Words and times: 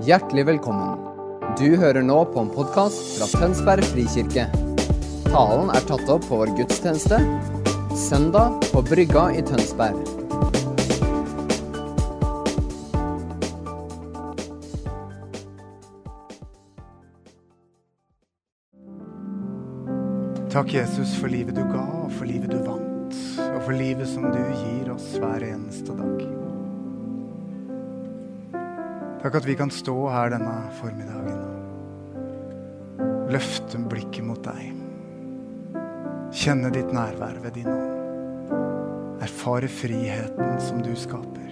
Hjertelig 0.00 0.46
velkommen. 0.46 0.96
Du 1.58 1.76
hører 1.76 2.00
nå 2.00 2.22
på 2.32 2.40
en 2.40 2.48
podkast 2.54 3.18
fra 3.18 3.26
Tønsberg 3.36 3.84
frikirke. 3.84 4.46
Talen 5.26 5.68
er 5.74 5.84
tatt 5.84 6.08
opp 6.08 6.24
på 6.24 6.38
vår 6.40 6.54
gudstjeneste 6.56 7.18
søndag 8.00 8.56
på 8.72 8.80
Brygga 8.88 9.26
i 9.36 9.44
Tønsberg. 9.44 10.00
Takk, 20.48 20.72
Jesus, 20.80 21.12
for 21.20 21.28
livet 21.28 21.60
du 21.60 21.64
ga, 21.68 21.84
og 22.06 22.12
for 22.16 22.24
livet 22.24 22.48
du 22.48 22.60
vant, 22.64 23.24
og 23.50 23.64
for 23.68 23.76
livet 23.76 24.08
som 24.08 24.30
du 24.32 24.44
gir 24.64 24.94
oss 24.96 25.12
hver 25.20 25.44
eneste 25.52 25.92
dag. 25.92 26.39
Takk 29.20 29.34
at 29.36 29.48
vi 29.48 29.56
kan 29.56 29.72
stå 29.72 29.96
her 30.08 30.32
denne 30.32 30.54
formiddagen 30.80 31.60
løfte 33.30 33.78
blikket 33.90 34.26
mot 34.26 34.40
deg. 34.42 34.74
Kjenne 36.34 36.70
ditt 36.74 36.90
nærvær 36.94 37.38
ved 37.44 37.54
din 37.58 37.70
ånd. 37.70 38.56
Erfare 39.22 39.68
friheten 39.70 40.58
som 40.62 40.80
du 40.82 40.90
skaper. 40.98 41.48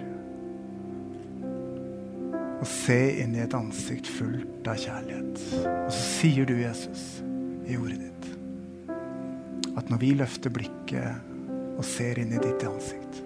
Og 2.59 2.67
se 2.67 2.99
inn 3.23 3.37
i 3.37 3.43
et 3.45 3.55
ansikt 3.55 4.09
fullt 4.11 4.67
av 4.67 4.79
kjærlighet. 4.81 5.43
Og 5.63 5.91
så 5.93 6.01
sier 6.19 6.49
du, 6.49 6.57
Jesus, 6.59 7.21
i 7.69 7.79
ordet 7.79 8.01
ditt 8.03 8.15
at 9.77 9.87
når 9.87 9.99
vi 10.01 10.09
løfter 10.17 10.51
blikket 10.51 11.77
og 11.77 11.85
ser 11.87 12.19
inn 12.19 12.33
i 12.35 12.41
ditt 12.41 12.65
ansikt, 12.67 13.21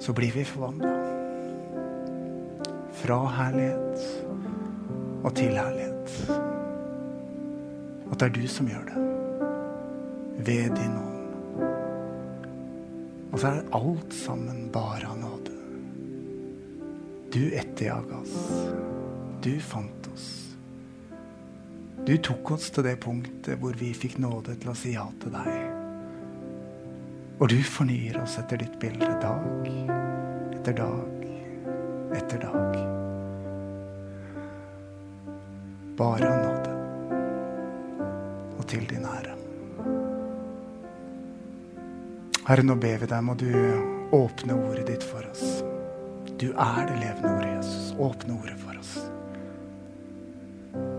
så 0.00 0.14
blir 0.16 0.32
vi 0.32 0.46
forvandla. 0.46 1.05
Fra 2.96 3.18
herlighet 3.36 4.04
og 5.24 5.34
til 5.36 5.56
herlighet. 5.58 6.14
At 8.06 8.20
det 8.20 8.28
er 8.28 8.34
du 8.36 8.46
som 8.48 8.70
gjør 8.70 8.86
det. 8.88 9.04
Ved 10.46 10.76
din 10.76 10.96
ånd. 11.00 11.16
Og 13.32 13.40
så 13.42 13.50
er 13.50 13.74
alt 13.76 14.14
sammen 14.14 14.68
bare 14.72 15.10
av 15.10 15.18
nåde. 15.20 15.56
Du 17.34 17.42
etterjaga 17.52 18.22
oss. 18.22 18.36
Du 19.44 19.52
fant 19.60 20.10
oss. 20.12 20.28
Du 22.06 22.14
tok 22.22 22.54
oss 22.54 22.70
til 22.70 22.86
det 22.86 22.96
punktet 23.02 23.58
hvor 23.60 23.74
vi 23.76 23.90
fikk 23.96 24.20
nåde 24.22 24.54
til 24.62 24.70
å 24.72 24.78
si 24.78 24.94
ja 24.94 25.08
til 25.20 25.34
deg. 25.34 25.52
Og 27.36 27.50
du 27.52 27.58
fornyer 27.66 28.22
oss 28.22 28.38
etter 28.40 28.62
ditt 28.62 28.78
bilde 28.80 29.10
dag 29.20 29.68
etter 30.56 30.78
dag 30.78 31.15
etter 32.16 32.44
dag. 32.46 32.78
Bare 35.96 36.28
av 36.28 36.42
nåde 36.44 36.72
og 38.56 38.66
til 38.68 38.84
din 38.90 39.04
ære. 39.06 39.32
Herre, 42.46 42.62
nå 42.62 42.76
ber 42.78 43.00
vi 43.02 43.08
deg, 43.10 43.24
må 43.26 43.34
du 43.38 43.48
åpne 44.14 44.54
ordet 44.54 44.86
ditt 44.90 45.06
for 45.06 45.24
oss. 45.26 45.62
Du 46.36 46.50
er 46.52 46.82
det 46.86 46.98
levende 47.00 47.32
ordet, 47.32 47.52
Jesus. 47.56 47.94
Åpne 47.98 48.36
ordet 48.36 48.56
for 48.60 48.78
oss. 48.78 48.92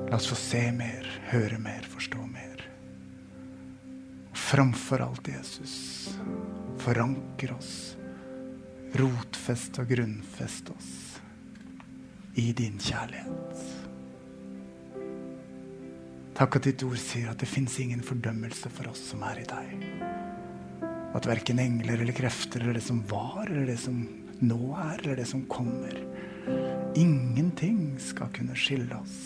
La 0.10 0.18
oss 0.18 0.28
få 0.32 0.38
se 0.40 0.64
mer, 0.76 1.08
høre 1.30 1.60
mer, 1.62 1.88
forstå 1.94 2.26
mer. 2.26 2.66
Og 4.32 4.42
framfor 4.48 5.06
alt, 5.08 5.30
Jesus, 5.30 5.76
forankre 6.84 7.56
oss, 7.56 7.76
rotfeste 8.98 9.84
og 9.84 9.94
grunnfeste 9.94 10.74
oss 10.76 11.07
i 12.38 12.52
din 12.54 12.78
kjærlighet. 12.78 13.64
Takk 16.38 16.60
at 16.60 16.68
ditt 16.70 16.84
ord 16.86 17.00
sier 17.02 17.32
at 17.32 17.42
det 17.42 17.50
fins 17.50 17.80
ingen 17.82 18.04
fordømmelse 18.06 18.70
for 18.70 18.92
oss 18.92 19.02
som 19.10 19.24
er 19.26 19.42
i 19.42 19.48
deg. 19.50 19.72
At 21.18 21.26
verken 21.26 21.58
engler 21.64 22.04
eller 22.04 22.14
krefter 22.14 22.62
eller 22.62 22.78
det 22.78 22.86
som 22.86 23.02
var, 23.10 23.48
eller 23.48 23.66
det 23.72 23.80
som 23.82 24.04
nå 24.46 24.60
er, 24.76 25.00
eller 25.02 25.18
det 25.18 25.26
som 25.26 25.48
kommer 25.50 25.96
Ingenting 26.98 27.98
skal 28.00 28.30
kunne 28.34 28.56
skille 28.56 28.96
oss 28.96 29.18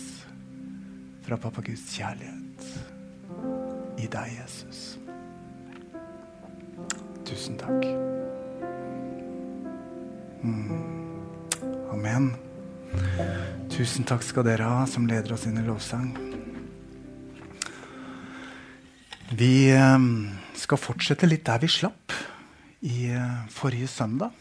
fra 1.22 1.38
pappa 1.38 1.62
Guds 1.63 1.84
kjærlighet 1.94 2.66
i 4.02 4.07
deg, 4.09 4.31
Jesus. 4.40 4.97
Tusen 7.28 7.59
takk. 7.62 7.86
Mm. 10.41 10.72
Amen. 11.94 12.31
Tusen 13.72 14.06
takk 14.07 14.24
skal 14.25 14.46
dere 14.46 14.68
ha 14.68 14.84
som 14.90 15.07
leder 15.09 15.34
oss 15.35 15.47
inn 15.50 15.57
i 15.62 15.66
lovsang. 15.66 16.12
Vi 19.31 19.72
skal 20.59 20.81
fortsette 20.81 21.30
litt 21.30 21.46
der 21.47 21.62
vi 21.63 21.69
slapp 21.72 22.13
i 22.84 23.12
forrige 23.53 23.88
søndag. 23.88 24.35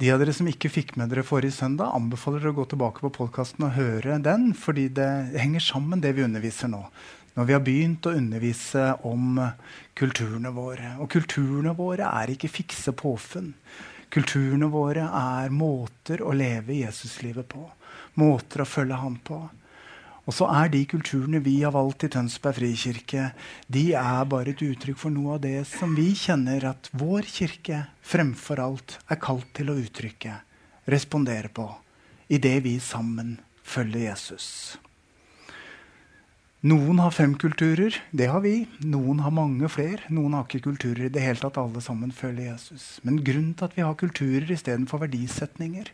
De 0.00 0.08
av 0.08 0.20
dere 0.22 0.32
som 0.32 0.48
ikke 0.48 0.70
fikk 0.72 0.94
med 0.96 1.10
dere 1.12 1.26
forrige 1.26 1.52
søndag, 1.58 1.92
anbefaler 1.92 2.40
dere 2.40 2.54
å 2.54 2.56
gå 2.56 2.64
tilbake 2.70 3.02
på 3.04 3.12
podkasten 3.18 3.66
og 3.66 3.74
høre 3.76 4.16
den, 4.24 4.54
fordi 4.56 4.86
det 4.96 5.10
henger 5.36 5.60
sammen, 5.60 6.00
det 6.00 6.14
vi 6.16 6.24
underviser 6.24 6.72
nå. 6.72 6.86
Når 7.36 7.46
vi 7.46 7.54
har 7.54 7.62
begynt 7.66 8.08
å 8.08 8.14
undervise 8.16 8.86
om 9.06 9.36
kulturene 10.00 10.54
våre. 10.56 10.94
Og 11.04 11.10
kulturene 11.12 11.74
våre 11.76 12.08
er 12.08 12.32
ikke 12.32 12.48
fikse 12.48 12.96
påfunn. 12.96 13.52
Kulturene 14.10 14.66
våre 14.72 15.06
er 15.06 15.52
måter 15.54 16.22
å 16.26 16.32
leve 16.34 16.80
Jesuslivet 16.80 17.46
på. 17.52 17.62
Måter 18.18 18.64
å 18.64 18.68
følge 18.68 18.98
ham 18.98 19.20
på. 19.22 19.38
Og 20.26 20.34
så 20.34 20.48
er 20.52 20.68
de 20.70 20.82
kulturene 20.86 21.40
vi 21.42 21.56
har 21.62 21.72
valgt 21.74 22.04
i 22.06 22.10
Tønsberg 22.12 22.58
frikirke, 22.58 23.30
de 23.66 23.84
er 23.98 24.28
bare 24.30 24.52
et 24.52 24.62
uttrykk 24.62 24.98
for 25.00 25.14
noe 25.14 25.38
av 25.38 25.40
det 25.46 25.64
som 25.70 25.94
vi 25.96 26.10
kjenner 26.18 26.68
at 26.70 26.90
vår 26.92 27.26
kirke 27.26 27.84
fremfor 28.06 28.62
alt 28.62 28.98
er 29.10 29.18
kalt 29.22 29.48
til 29.56 29.72
å 29.72 29.78
uttrykke, 29.80 30.36
respondere 30.92 31.50
på, 31.54 31.66
i 32.30 32.38
det 32.38 32.58
vi 32.66 32.76
sammen 32.84 33.38
følger 33.62 34.10
Jesus. 34.10 34.46
Noen 36.60 36.98
har 37.00 37.14
fem 37.16 37.32
kulturer. 37.40 37.94
Det 38.12 38.26
har 38.28 38.42
vi. 38.44 38.66
Noen 38.84 39.22
har 39.24 39.32
mange 39.32 39.68
flere. 39.72 40.04
Noen 40.12 40.34
har 40.36 40.44
ikke 40.44 40.66
kulturer 40.66 41.06
i 41.06 41.12
det 41.12 41.22
hele 41.24 41.40
tatt. 41.40 41.56
Alle 41.56 41.80
sammen 41.80 42.10
følger 42.12 42.50
Jesus. 42.50 42.98
Men 43.06 43.22
grunnen 43.24 43.54
til 43.56 43.64
at 43.64 43.76
vi 43.78 43.84
har 43.86 43.96
kulturer 43.96 44.52
istedenfor 44.52 45.00
verdisetninger, 45.06 45.88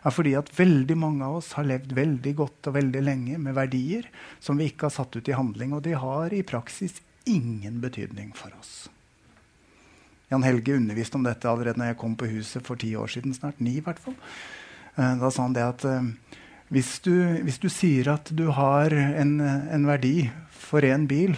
er 0.00 0.14
fordi 0.16 0.32
at 0.38 0.48
veldig 0.56 0.96
mange 0.96 1.26
av 1.26 1.36
oss 1.42 1.50
har 1.58 1.68
levd 1.68 1.92
veldig 1.98 2.32
godt 2.38 2.70
og 2.70 2.78
veldig 2.78 3.02
lenge 3.04 3.36
med 3.44 3.52
verdier 3.58 4.08
som 4.40 4.56
vi 4.56 4.70
ikke 4.70 4.88
har 4.88 4.94
satt 4.94 5.20
ut 5.20 5.28
i 5.28 5.36
handling. 5.36 5.76
Og 5.76 5.84
de 5.84 5.92
har 5.92 6.32
i 6.32 6.40
praksis 6.48 7.02
ingen 7.28 7.82
betydning 7.84 8.32
for 8.32 8.56
oss. 8.56 8.88
Jan 10.32 10.46
Helge 10.46 10.78
underviste 10.78 11.20
om 11.20 11.28
dette 11.28 11.50
allerede 11.50 11.76
når 11.76 11.92
jeg 11.92 12.00
kom 12.00 12.16
på 12.16 12.30
huset 12.30 12.64
for 12.64 12.80
ti 12.80 12.94
år 12.96 13.12
siden. 13.12 13.36
snart, 13.36 13.60
ni 13.60 13.76
i 13.76 13.84
hvert 13.84 14.00
fall. 14.00 14.16
Da 14.96 15.28
sa 15.28 15.44
han 15.44 15.52
det 15.52 15.64
at 15.64 15.84
uh, 15.84 16.08
hvis, 16.70 16.98
du, 17.04 17.14
hvis, 17.44 17.58
du, 17.62 17.68
sier 17.72 18.12
at 18.14 18.30
du 18.30 18.46
har 18.54 18.94
en, 18.94 19.36
en 19.42 19.86
verdi 19.88 20.30
for 20.54 20.86
én 20.86 21.08
bil, 21.10 21.34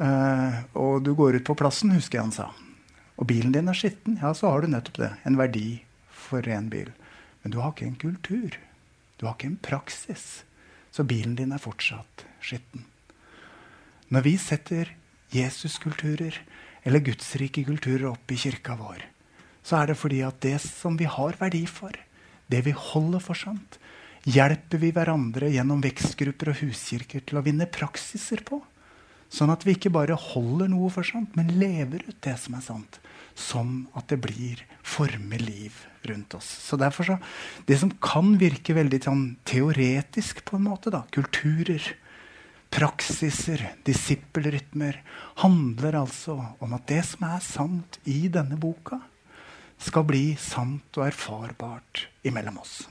eh, 0.00 0.60
og 0.78 1.04
du 1.04 1.12
går 1.18 1.38
ut 1.38 1.48
på 1.48 1.56
plassen, 1.60 1.92
husker 1.92 2.18
jeg 2.18 2.26
han 2.28 2.36
sa, 2.36 2.48
og 3.20 3.28
bilen 3.28 3.52
din 3.54 3.68
er 3.68 3.76
skitten, 3.76 4.16
ja, 4.22 4.32
så 4.34 4.50
har 4.50 4.64
du 4.64 4.72
nettopp 4.72 5.02
det. 5.02 5.10
En 5.28 5.36
verdi 5.38 5.82
for 6.10 6.42
én 6.48 6.70
bil. 6.72 6.88
Men 7.42 7.52
du 7.52 7.60
har 7.60 7.74
ikke 7.74 7.90
en 7.90 8.00
kultur. 8.00 8.56
Du 9.18 9.26
har 9.26 9.36
ikke 9.36 9.52
en 9.52 9.60
praksis. 9.62 10.42
Så 10.92 11.04
bilen 11.08 11.36
din 11.38 11.52
er 11.54 11.62
fortsatt 11.62 12.24
skitten. 12.42 12.86
Når 14.12 14.26
vi 14.26 14.34
setter 14.40 14.90
Jesuskulturer 15.32 16.36
eller 16.84 17.04
gudsrike 17.04 17.64
kulturer 17.64 18.10
opp 18.10 18.32
i 18.32 18.40
kirka 18.40 18.74
vår, 18.76 19.06
så 19.62 19.78
er 19.78 19.92
det 19.92 20.00
fordi 20.00 20.20
at 20.26 20.40
det 20.42 20.58
som 20.64 20.98
vi 20.98 21.06
har 21.06 21.38
verdi 21.38 21.62
for, 21.70 21.94
det 22.50 22.64
vi 22.66 22.74
holder 22.76 23.22
for 23.22 23.38
sant, 23.38 23.78
hjelper 24.28 24.78
vi 24.78 24.92
hverandre 24.94 25.50
gjennom 25.50 25.82
vekstgrupper 25.82 26.52
og 26.52 26.60
huskirker 26.62 27.24
til 27.26 27.40
å 27.40 27.44
vinne 27.44 27.66
praksiser 27.70 28.44
på. 28.46 28.60
Sånn 29.32 29.50
at 29.50 29.64
vi 29.64 29.74
ikke 29.74 29.92
bare 29.94 30.18
holder 30.18 30.68
noe 30.68 30.90
for 30.92 31.08
sant, 31.08 31.32
men 31.38 31.54
lever 31.56 32.04
ut 32.04 32.18
det 32.24 32.36
som 32.38 32.58
er 32.58 32.64
sant. 32.66 32.98
Sånn 33.32 33.86
at 33.96 34.12
det 34.12 34.20
blir 34.20 34.60
former 34.84 35.40
liv 35.40 35.78
rundt 36.04 36.36
oss. 36.36 36.44
Så 36.44 36.76
derfor 36.76 37.08
så, 37.08 37.18
Det 37.64 37.78
som 37.78 37.90
kan 37.90 38.36
virke 38.38 38.74
veldig 38.74 39.02
sånn, 39.02 39.36
teoretisk, 39.44 40.44
på 40.44 40.58
en 40.58 40.68
måte, 40.68 40.90
da, 40.90 41.04
kulturer, 41.10 41.80
praksiser, 42.70 43.72
disippelrytmer, 43.84 45.00
handler 45.40 46.02
altså 46.04 46.36
om 46.60 46.74
at 46.74 46.86
det 46.86 47.02
som 47.04 47.24
er 47.30 47.40
sant 47.40 47.98
i 48.04 48.28
denne 48.28 48.60
boka, 48.60 49.00
skal 49.78 50.04
bli 50.04 50.36
sant 50.36 50.92
og 50.98 51.08
erfarbart 51.08 52.06
imellom 52.28 52.60
oss. 52.60 52.82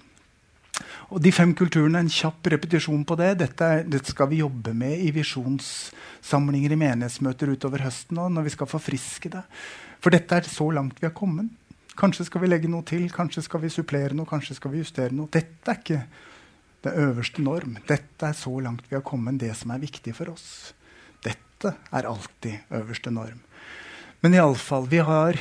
Og 1.12 1.22
De 1.24 1.31
fem 1.36 1.54
kulturene, 1.57 2.01
en 2.01 2.12
kjapp 2.12 2.48
repetisjon 2.54 3.04
på 3.07 3.18
det. 3.19 3.33
Dette, 3.42 3.69
dette 3.88 4.13
skal 4.13 4.30
vi 4.31 4.42
jobbe 4.42 4.74
med 4.78 5.01
i 5.04 5.12
visjonssamlinger 5.16 6.75
i 6.75 6.80
menighetsmøter 6.80 7.54
utover 7.56 7.86
høsten 7.86 8.19
nå, 8.19 8.28
når 8.31 8.48
vi 8.48 8.54
skal 8.56 8.69
forfriske 8.72 9.31
det. 9.33 9.44
For 10.01 10.13
dette 10.13 10.39
er 10.39 10.50
så 10.50 10.69
langt 10.74 11.01
vi 11.01 11.10
har 11.10 11.16
kommet. 11.18 11.51
Kanskje 12.00 12.25
skal 12.25 12.42
vi 12.44 12.50
legge 12.50 12.69
noe 12.72 12.86
til, 12.88 13.10
kanskje 13.13 13.44
skal 13.45 13.62
vi 13.66 13.72
supplere 13.74 14.16
noe, 14.18 14.30
kanskje 14.30 14.56
skal 14.57 14.72
vi 14.74 14.81
justere 14.81 15.13
noe. 15.13 15.30
Dette 15.31 15.72
er 15.72 15.81
ikke 15.81 16.04
Det 16.81 16.95
øverste 16.98 17.44
norm. 17.45 17.75
Dette 17.86 18.25
er 18.25 18.34
så 18.34 18.56
langt 18.57 18.88
vi 18.89 18.95
har 18.95 19.04
kommet, 19.06 19.38
det 19.38 19.51
som 19.54 19.69
er 19.69 19.84
viktig 19.84 20.16
for 20.18 20.31
oss. 20.31 20.74
Dette 21.22 21.75
er 21.94 22.07
alltid 22.10 22.74
øverste 22.74 23.12
norm. 23.13 23.38
Men 24.24 24.34
iallfall, 24.34 24.88
vi 24.89 24.98
har 25.06 25.38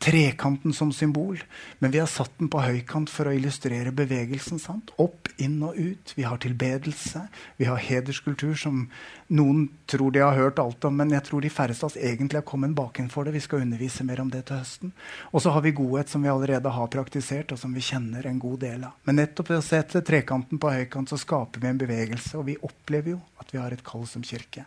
trekanten 0.00 0.72
som 0.72 0.92
symbol, 0.92 1.42
men 1.78 1.90
vi 1.90 1.98
har 2.00 2.08
satt 2.08 2.32
den 2.38 2.48
på 2.48 2.62
høykant 2.64 3.10
for 3.12 3.28
å 3.28 3.34
illustrere 3.36 3.92
bevegelsen. 3.92 4.58
sant? 4.58 4.90
Opp, 4.96 5.28
inn 5.36 5.58
og 5.62 5.76
ut. 5.76 6.14
Vi 6.16 6.24
har 6.24 6.38
tilbedelse. 6.40 7.26
Vi 7.58 7.66
har 7.68 7.76
hederskultur, 7.76 8.54
som 8.56 8.86
noen 9.28 9.66
tror 9.86 10.10
de 10.10 10.22
har 10.24 10.38
hørt 10.38 10.58
alt 10.58 10.84
om, 10.88 10.96
men 10.96 11.12
jeg 11.12 11.26
tror 11.28 11.44
de 11.44 11.52
færreste 11.52 11.84
av 11.84 11.92
oss 11.92 11.98
egentlig 12.00 12.40
har 12.40 12.48
kommet 12.48 12.72
bakenfor 12.76 13.28
det. 13.28 13.34
Vi 13.36 13.42
skal 13.44 13.66
undervise 13.66 14.06
mer 14.08 14.22
om 14.24 14.30
det 14.32 14.46
til 14.48 14.62
høsten. 14.62 14.94
Og 15.32 15.44
så 15.44 15.52
har 15.52 15.60
vi 15.68 15.74
godhet, 15.76 16.08
som 16.08 16.24
vi 16.24 16.32
allerede 16.32 16.72
har 16.72 16.88
praktisert, 16.88 17.52
og 17.52 17.60
som 17.60 17.76
vi 17.76 17.84
kjenner 17.84 18.26
en 18.26 18.40
god 18.40 18.58
del 18.64 18.88
av. 18.88 18.96
Men 19.04 19.20
nettopp 19.20 19.52
ved 19.52 19.60
å 19.60 19.66
sette 19.68 20.00
trekanten 20.00 20.62
på 20.62 20.72
høykant 20.78 21.12
så 21.12 21.20
skaper 21.20 21.60
vi 21.60 21.68
en 21.74 21.84
bevegelse, 21.84 22.38
og 22.40 22.48
vi 22.48 22.56
opplever 22.56 23.18
jo 23.18 23.20
at 23.36 23.52
vi 23.52 23.60
har 23.60 23.76
et 23.76 23.84
kall 23.84 24.08
som 24.08 24.24
kirke 24.24 24.64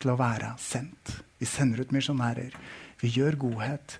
til 0.00 0.14
å 0.14 0.16
være 0.16 0.54
sendt. 0.56 1.18
Vi 1.36 1.48
sender 1.48 1.84
ut 1.84 1.92
misjonærer. 1.92 2.56
Vi 3.04 3.12
gjør 3.12 3.36
godhet. 3.44 3.98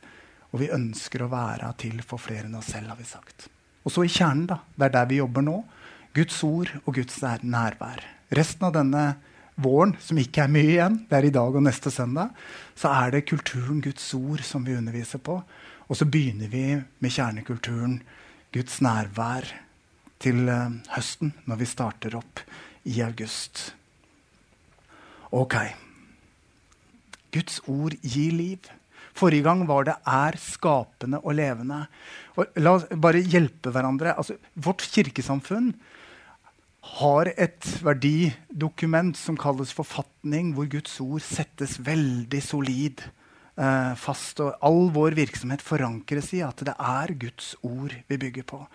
Og 0.54 0.60
vi 0.62 0.70
ønsker 0.70 1.24
å 1.24 1.32
være 1.32 1.72
til 1.82 1.98
for 2.06 2.22
flere 2.22 2.46
enn 2.46 2.54
oss 2.54 2.70
selv, 2.70 2.92
har 2.92 2.98
vi 3.00 3.08
sagt. 3.08 3.48
Og 3.82 3.90
så 3.90 4.04
i 4.06 4.12
kjernen, 4.12 4.46
da. 4.52 4.60
Det 4.78 4.86
er 4.86 4.94
der 4.94 5.08
vi 5.10 5.18
jobber 5.18 5.42
nå. 5.42 5.58
Guds 6.14 6.36
ord 6.46 6.70
og 6.84 6.94
Guds 6.94 7.18
nærvær. 7.42 8.04
Resten 8.38 8.68
av 8.68 8.76
denne 8.76 9.04
våren, 9.58 9.96
som 9.98 10.18
ikke 10.18 10.44
er 10.44 10.52
mye 10.54 10.70
igjen, 10.76 11.00
det 11.10 11.18
er 11.18 11.26
i 11.26 11.34
dag 11.34 11.58
og 11.58 11.64
neste 11.66 11.90
søndag, 11.90 12.30
så 12.78 12.92
er 12.94 13.16
det 13.16 13.26
kulturen 13.26 13.82
Guds 13.82 14.06
ord 14.14 14.44
som 14.46 14.62
vi 14.66 14.76
underviser 14.78 15.18
på. 15.18 15.40
Og 15.90 15.98
så 15.98 16.06
begynner 16.06 16.50
vi 16.50 16.64
med 16.78 17.12
kjernekulturen 17.12 17.98
Guds 18.54 18.78
nærvær 18.84 19.50
til 20.22 20.46
uh, 20.46 20.70
høsten, 20.94 21.34
når 21.50 21.60
vi 21.60 21.68
starter 21.68 22.14
opp 22.16 22.44
i 22.86 23.00
august. 23.02 23.72
Ok. 25.34 25.58
Guds 27.34 27.58
ord 27.66 27.98
gir 28.06 28.38
liv. 28.38 28.70
Forrige 29.14 29.46
gang 29.46 29.66
var 29.66 29.84
det 29.84 29.94
'er 30.06 30.37
skapende 30.37 31.20
og 31.22 31.34
levende'. 31.34 31.87
Og 32.37 32.46
la 32.56 32.70
oss 32.75 32.84
bare 32.90 33.22
hjelpe 33.22 33.70
hverandre. 33.70 34.16
Altså, 34.16 34.37
vårt 34.56 34.82
kirkesamfunn 34.82 35.75
har 36.84 37.31
et 37.38 37.64
verdidokument 37.82 39.16
som 39.16 39.37
kalles 39.37 39.72
forfatning, 39.72 40.52
hvor 40.55 40.69
Guds 40.69 41.00
ord 41.00 41.22
settes 41.25 41.78
veldig 41.78 42.43
solid 42.43 43.00
eh, 43.56 43.94
fast. 43.94 44.40
Og 44.40 44.58
all 44.61 44.90
vår 44.90 45.16
virksomhet 45.16 45.62
forankres 45.62 46.32
i 46.34 46.43
at 46.44 46.56
det 46.66 46.75
er 46.75 47.14
Guds 47.14 47.55
ord 47.62 47.94
vi 48.08 48.16
bygger 48.16 48.43
på. 48.43 48.66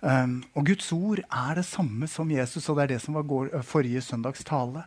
Um, 0.00 0.44
og 0.54 0.68
Guds 0.68 0.92
ord 0.94 1.24
er 1.26 1.58
det 1.58 1.64
samme 1.66 2.06
som 2.06 2.30
Jesus, 2.30 2.68
og 2.68 2.78
det 2.78 2.84
er 2.84 2.92
det 2.94 3.00
som 3.02 3.16
var 3.18 3.26
går, 3.26 3.50
forrige 3.66 4.02
søndags 4.04 4.44
tale. 4.46 4.84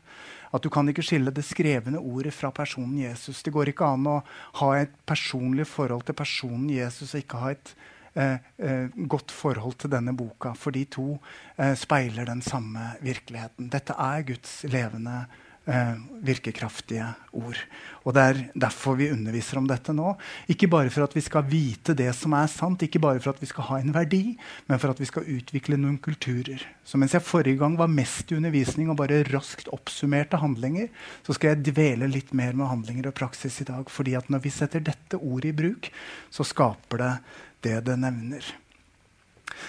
At 0.52 0.64
du 0.64 0.70
kan 0.72 0.88
ikke 0.88 1.04
skille 1.04 1.34
det 1.36 1.44
skrevne 1.48 2.00
ordet 2.00 2.34
fra 2.36 2.52
personen 2.56 2.98
Jesus. 3.00 3.44
Det 3.44 3.54
går 3.56 3.72
ikke 3.72 3.88
an 3.88 4.08
å 4.08 4.18
ha 4.60 4.72
et 4.80 4.94
personlig 5.08 5.68
forhold 5.68 6.06
til 6.08 6.18
personen 6.20 6.70
Jesus 6.72 7.14
og 7.14 7.22
ikke 7.24 7.44
ha 7.44 7.52
et 7.56 7.74
eh, 8.20 8.50
eh, 8.60 8.98
godt 9.08 9.32
forhold 9.32 9.78
til 9.84 9.94
denne 9.94 10.16
boka. 10.16 10.52
For 10.60 10.76
de 10.76 10.84
to 10.92 11.14
eh, 11.56 11.76
speiler 11.80 12.28
den 12.28 12.44
samme 12.44 12.94
virkeligheten. 13.04 13.72
Dette 13.72 13.96
er 13.96 14.28
Guds 14.28 14.60
levende 14.68 15.24
eh, 15.70 15.96
virkekraftige 16.26 17.08
ord. 17.34 17.58
Og 18.04 18.14
Det 18.14 18.22
er 18.22 18.40
derfor 18.58 18.96
vi 18.98 19.12
underviser 19.12 19.60
om 19.60 19.68
dette 19.70 19.94
nå. 19.94 20.16
Ikke 20.50 20.70
bare 20.70 20.90
for 20.90 21.06
at 21.06 21.14
vi 21.16 21.22
skal 21.22 21.46
vite 21.46 21.94
det 21.94 22.10
som 22.18 22.34
er 22.34 22.48
sant, 22.50 22.82
ikke 22.82 23.02
bare 23.02 23.20
for 23.20 23.34
at 23.34 23.42
vi 23.42 23.50
skal 23.50 23.68
ha 23.70 23.78
en 23.80 23.94
verdi, 23.94 24.38
men 24.68 24.80
for 24.80 24.90
at 24.90 25.00
vi 25.00 25.06
skal 25.06 25.28
utvikle 25.30 25.78
noen 25.78 26.00
kulturer. 26.02 26.64
Så 26.84 26.98
mens 26.98 27.14
jeg 27.14 27.26
forrige 27.26 27.60
gang 27.62 27.78
var 27.78 27.92
mest 27.92 28.32
i 28.32 28.40
undervisning 28.40 28.90
og 28.90 28.98
bare 28.98 29.24
raskt 29.30 29.70
oppsummerte 29.70 30.42
handlinger, 30.42 30.90
så 31.26 31.38
skal 31.38 31.54
jeg 31.54 31.74
dvele 31.74 32.10
litt 32.10 32.34
mer 32.34 32.54
med 32.54 32.72
handlinger 32.72 33.12
og 33.12 33.18
praksis 33.18 33.62
i 33.62 33.70
dag. 33.70 33.90
fordi 33.90 34.16
at 34.16 34.30
når 34.30 34.40
vi 34.40 34.50
setter 34.50 34.80
dette 34.80 35.18
ordet 35.18 35.52
i 35.52 35.58
bruk, 35.58 35.92
så 36.30 36.44
skaper 36.44 36.98
det 36.98 37.14
det 37.62 37.86
det 37.86 37.98
nevner. 38.00 38.42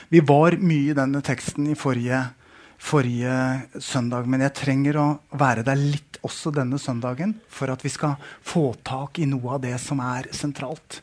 Vi 0.08 0.20
var 0.20 0.56
mye 0.56 0.92
i 0.92 0.96
denne 0.96 1.20
teksten 1.24 1.66
i 1.68 1.76
forrige 1.78 2.22
forrige 2.82 3.34
søndag. 3.80 4.26
Men 4.26 4.44
jeg 4.46 4.56
trenger 4.58 4.98
å 4.98 5.06
være 5.38 5.64
der 5.66 5.78
litt 5.78 6.18
også 6.26 6.52
denne 6.54 6.78
søndagen 6.82 7.36
for 7.50 7.72
at 7.72 7.82
vi 7.84 7.92
skal 7.92 8.18
få 8.46 8.72
tak 8.86 9.20
i 9.22 9.28
noe 9.28 9.56
av 9.56 9.62
det 9.64 9.76
som 9.82 10.02
er 10.04 10.30
sentralt 10.34 11.00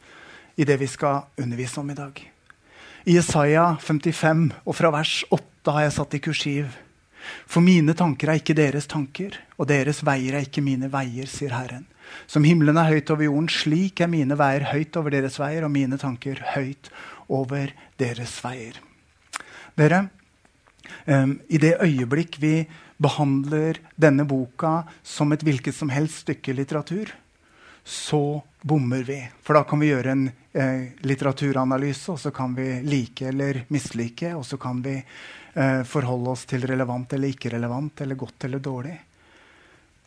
i 0.59 0.67
det 0.67 0.79
vi 0.81 0.89
skal 0.91 1.23
undervise 1.39 1.79
om 1.79 1.89
i 1.91 1.97
dag. 1.97 2.19
I 3.07 3.15
Isaiah 3.17 3.79
55 3.79 4.49
og 4.65 4.75
fra 4.75 4.91
vers 4.93 5.21
8 5.31 5.75
har 5.75 5.87
jeg 5.87 5.95
satt 5.95 6.15
i 6.17 6.23
kursiv. 6.23 6.73
For 7.47 7.63
mine 7.63 7.95
tanker 7.95 8.31
er 8.31 8.41
ikke 8.41 8.57
deres 8.57 8.87
tanker, 8.89 9.35
og 9.59 9.69
deres 9.71 10.01
veier 10.07 10.35
er 10.35 10.47
ikke 10.47 10.63
mine 10.63 10.89
veier, 10.91 11.27
sier 11.29 11.53
Herren. 11.55 11.85
Som 12.27 12.45
himmelen 12.47 12.79
er 12.79 12.89
høyt 12.89 13.11
over 13.13 13.27
jorden, 13.27 13.49
slik 13.51 14.01
er 14.01 14.11
mine 14.11 14.37
veier 14.39 14.65
høyt 14.71 14.97
over 14.99 15.13
deres 15.13 15.37
veier, 15.39 15.65
og 15.67 15.73
mine 15.73 15.99
tanker 16.01 16.41
høyt 16.55 16.89
over 17.29 17.73
deres 18.01 18.37
veier. 18.43 18.79
Dere, 19.79 20.07
I 21.05 21.57
det 21.61 21.75
øyeblikk 21.83 22.37
vi 22.41 22.53
behandler 22.99 23.79
denne 23.95 24.25
boka 24.27 24.83
som 25.03 25.31
et 25.31 25.43
hvilket 25.45 25.75
som 25.75 25.91
helst 25.93 26.25
stykke 26.25 26.53
litteratur, 26.57 27.11
så 27.83 28.41
bommer 28.61 29.03
vi. 29.03 29.19
For 29.41 29.55
da 29.55 29.63
kan 29.63 29.79
vi 29.79 29.89
gjøre 29.89 30.13
en 30.13 30.25
eh, 30.29 30.91
litteraturanalyse, 31.07 32.11
og 32.13 32.19
så 32.19 32.31
kan 32.35 32.53
vi 32.57 32.81
like 32.85 33.29
eller 33.31 33.63
mislike. 33.73 34.33
Og 34.35 34.45
så 34.45 34.59
kan 34.61 34.81
vi 34.85 34.97
eh, 34.99 35.83
forholde 35.87 36.33
oss 36.35 36.45
til 36.49 36.67
relevant 36.67 37.15
eller 37.15 37.33
ikke 37.33 37.53
relevant, 37.55 38.03
eller 38.03 38.19
godt 38.19 38.45
eller 38.49 38.61
dårlig. 38.63 38.97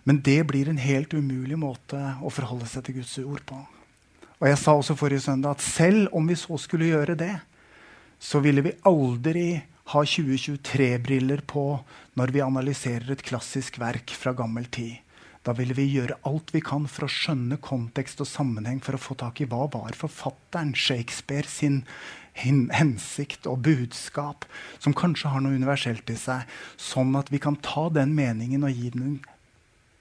Men 0.05 0.20
det 0.23 0.40
blir 0.50 0.69
en 0.69 0.82
helt 0.82 1.14
umulig 1.14 1.58
måte 1.58 1.99
å 2.23 2.31
forholde 2.31 2.69
seg 2.69 2.85
til 2.87 3.00
Guds 3.00 3.17
ord 3.23 3.43
på. 3.49 3.58
Og 4.43 4.49
jeg 4.50 4.58
sa 4.58 4.75
også 4.75 4.99
forrige 4.99 5.25
søndag 5.25 5.56
at 5.56 5.64
selv 5.64 6.14
om 6.19 6.26
vi 6.26 6.37
så 6.38 6.58
skulle 6.58 6.90
gjøre 6.90 7.14
det, 7.19 7.35
så 8.23 8.38
ville 8.43 8.64
vi 8.67 8.78
aldri 8.87 9.46
ha 9.90 10.02
2023-briller 10.06 11.43
på 11.50 11.64
når 12.19 12.32
vi 12.34 12.44
analyserer 12.44 13.11
et 13.12 13.25
klassisk 13.26 13.81
verk 13.82 14.14
fra 14.14 14.34
gammel 14.37 14.69
tid. 14.70 15.00
Da 15.43 15.55
ville 15.58 15.75
vi 15.75 15.88
gjøre 15.90 16.20
alt 16.29 16.52
vi 16.55 16.62
kan 16.62 16.87
for 16.87 17.08
å 17.08 17.11
skjønne 17.11 17.58
kontekst 17.62 18.23
og 18.23 18.31
sammenheng 18.31 18.79
for 18.84 18.94
å 18.94 19.02
få 19.02 19.17
tak 19.19 19.43
i 19.43 19.49
hva 19.50 19.67
var 19.73 19.96
forfatteren 19.99 20.70
Shakespeare 20.79 21.50
sin 21.50 21.82
hensikt 22.32 23.49
og 23.50 23.64
budskap, 23.66 24.47
som 24.78 24.95
kanskje 24.97 25.35
har 25.35 25.42
noe 25.42 25.59
universelt 25.59 26.09
i 26.14 26.16
seg, 26.16 26.47
sånn 26.80 27.12
at 27.18 27.28
vi 27.35 27.42
kan 27.42 27.59
ta 27.61 27.88
den 27.92 28.14
meningen 28.16 28.64
og 28.64 28.73
gi 28.73 28.95
den 28.95 29.18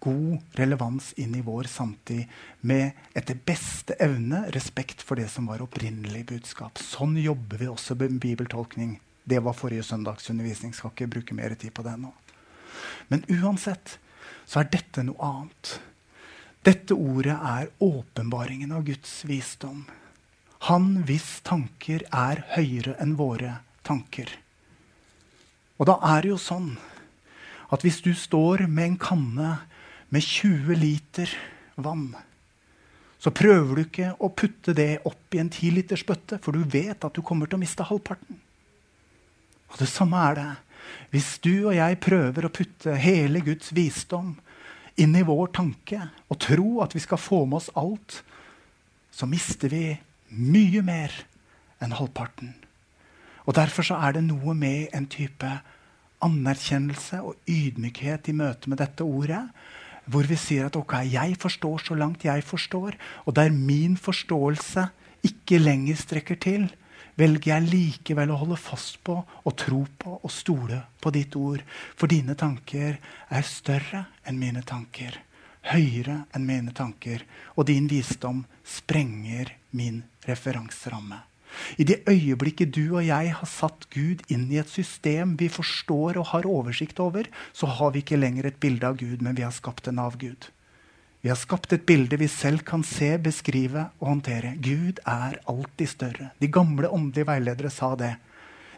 god 0.01 0.57
relevans 0.57 1.11
inn 1.21 1.35
i 1.37 1.43
vår 1.45 1.67
samtid 1.69 2.29
med 2.65 2.97
etter 3.17 3.37
beste 3.45 3.97
evne 4.01 4.47
respekt 4.55 5.03
for 5.05 5.19
det 5.19 5.27
som 5.29 5.49
var 5.49 5.61
opprinnelig 5.61 6.23
budskap. 6.31 6.79
Sånn 6.81 7.17
jobber 7.21 7.61
vi 7.61 7.69
også 7.69 7.97
med 7.99 8.21
bibeltolkning 8.23 8.95
det 9.23 9.39
var 9.43 9.57
forrige 9.57 9.85
søndags 9.85 10.29
undervisning. 10.29 10.73
Skal 10.73 10.93
ikke 10.93 11.09
bruke 11.15 11.37
mer 11.37 11.55
tid 11.55 11.73
på 11.75 11.85
det 11.85 11.95
nå. 11.99 12.11
Men 13.11 13.25
uansett 13.29 13.97
så 14.45 14.61
er 14.61 14.71
dette 14.73 15.03
noe 15.05 15.21
annet. 15.25 15.75
Dette 16.65 16.93
ordet 16.93 17.35
er 17.35 17.71
åpenbaringen 17.81 18.73
av 18.75 18.85
Guds 18.85 19.21
visdom. 19.29 19.85
Han 20.69 21.01
hvis 21.07 21.39
tanker 21.45 22.05
er 22.13 22.43
høyere 22.53 22.93
enn 23.01 23.15
våre 23.17 23.59
tanker. 23.87 24.29
Og 25.81 25.87
da 25.89 25.97
er 26.13 26.21
det 26.21 26.35
jo 26.35 26.41
sånn 26.41 26.75
at 27.73 27.81
hvis 27.85 28.01
du 28.05 28.11
står 28.17 28.67
med 28.67 28.91
en 28.91 28.99
kanne 29.01 29.53
med 30.13 30.21
20 30.21 30.77
liter 30.77 31.31
vann, 31.81 32.11
så 33.21 33.33
prøver 33.33 33.73
du 33.77 33.81
ikke 33.85 34.11
å 34.21 34.29
putte 34.33 34.73
det 34.77 35.01
opp 35.07 35.33
i 35.33 35.41
en 35.41 35.49
10 35.49 35.73
liters 35.77 36.03
bøtte, 36.05 36.37
for 36.41 36.53
du 36.53 36.65
vet 36.65 37.05
at 37.05 37.15
du 37.15 37.21
kommer 37.25 37.49
til 37.49 37.57
å 37.57 37.61
miste 37.61 37.85
halvparten. 37.85 38.37
Og 39.71 39.79
det 39.79 39.89
samme 39.89 40.19
er 40.29 40.37
det. 40.37 40.51
Hvis 41.11 41.37
du 41.43 41.67
og 41.69 41.75
jeg 41.75 41.99
prøver 42.03 42.47
å 42.47 42.53
putte 42.53 42.95
hele 42.99 43.41
Guds 43.45 43.71
visdom 43.75 44.35
inn 44.99 45.15
i 45.15 45.25
vår 45.27 45.51
tanke 45.55 45.99
og 46.27 46.39
tro 46.43 46.81
at 46.83 46.95
vi 46.95 47.03
skal 47.03 47.21
få 47.21 47.43
med 47.45 47.61
oss 47.61 47.71
alt, 47.79 48.21
så 49.11 49.27
mister 49.27 49.71
vi 49.71 49.85
mye 50.31 50.83
mer 50.85 51.13
enn 51.83 51.95
halvparten. 51.97 52.53
Og 53.47 53.55
Derfor 53.57 53.87
så 53.87 53.99
er 53.99 54.15
det 54.15 54.27
noe 54.27 54.53
med 54.55 54.91
en 54.95 55.07
type 55.11 55.49
anerkjennelse 56.21 57.21
og 57.25 57.39
ydmykhet 57.49 58.29
i 58.29 58.35
møte 58.37 58.69
med 58.69 58.79
dette 58.83 59.03
ordet, 59.03 59.41
hvor 60.11 60.27
vi 60.27 60.37
sier 60.39 60.67
at 60.67 60.77
ok, 60.77 60.99
jeg 61.09 61.37
forstår 61.39 61.83
så 61.85 61.97
langt 61.97 62.25
jeg 62.25 62.43
forstår, 62.45 62.97
og 63.25 63.35
der 63.37 63.53
min 63.53 63.97
forståelse 63.97 64.87
ikke 65.25 65.61
lenger 65.61 65.99
strekker 65.99 66.39
til, 66.41 66.69
velger 67.19 67.53
jeg 67.53 67.69
likevel 67.71 68.31
å 68.33 68.39
holde 68.43 68.59
fast 68.59 68.99
på 69.05 69.17
og 69.19 69.57
tro 69.59 69.81
på 69.99 70.17
og 70.19 70.31
stole 70.31 70.83
på 71.01 71.13
ditt 71.15 71.35
ord. 71.39 71.63
For 71.97 72.11
dine 72.11 72.35
tanker 72.39 72.99
er 73.29 73.47
større 73.47 74.05
enn 74.27 74.39
mine 74.41 74.63
tanker, 74.67 75.17
høyere 75.73 76.23
enn 76.35 76.47
mine 76.47 76.75
tanker. 76.77 77.25
Og 77.57 77.67
din 77.71 77.89
visdom 77.91 78.45
sprenger 78.63 79.55
min 79.75 80.03
referanseramme. 80.27 81.23
I 81.75 81.83
det 81.83 82.01
øyeblikket 82.07 82.71
du 82.71 82.95
og 82.95 83.03
jeg 83.03 83.33
har 83.35 83.49
satt 83.49 83.89
Gud 83.91 84.23
inn 84.31 84.47
i 84.53 84.59
et 84.61 84.71
system 84.71 85.35
vi 85.39 85.49
forstår 85.51 86.19
og 86.21 86.29
har 86.31 86.47
oversikt 86.47 87.01
over, 87.03 87.27
så 87.51 87.67
har 87.67 87.91
vi 87.91 88.05
ikke 88.05 88.19
lenger 88.19 88.47
et 88.47 88.59
bilde 88.63 88.87
av 88.87 88.95
Gud, 89.01 89.19
men 89.19 89.35
vi 89.35 89.43
har 89.43 89.51
skapt 89.55 89.91
en 89.91 89.99
avgud. 89.99 90.47
Vi 91.21 91.29
har 91.29 91.37
skapt 91.37 91.73
et 91.73 91.85
bilde 91.85 92.17
vi 92.17 92.27
selv 92.31 92.63
kan 92.65 92.81
se, 92.85 93.13
beskrive 93.21 93.87
og 93.99 94.07
håndtere. 94.07 94.55
Gud 94.57 95.03
er 95.05 95.37
alltid 95.49 95.89
større. 95.89 96.31
De 96.41 96.49
gamle 96.49 96.89
åndelige 96.89 97.29
veiledere 97.29 97.69
sa 97.69 97.93
det. 97.95 98.15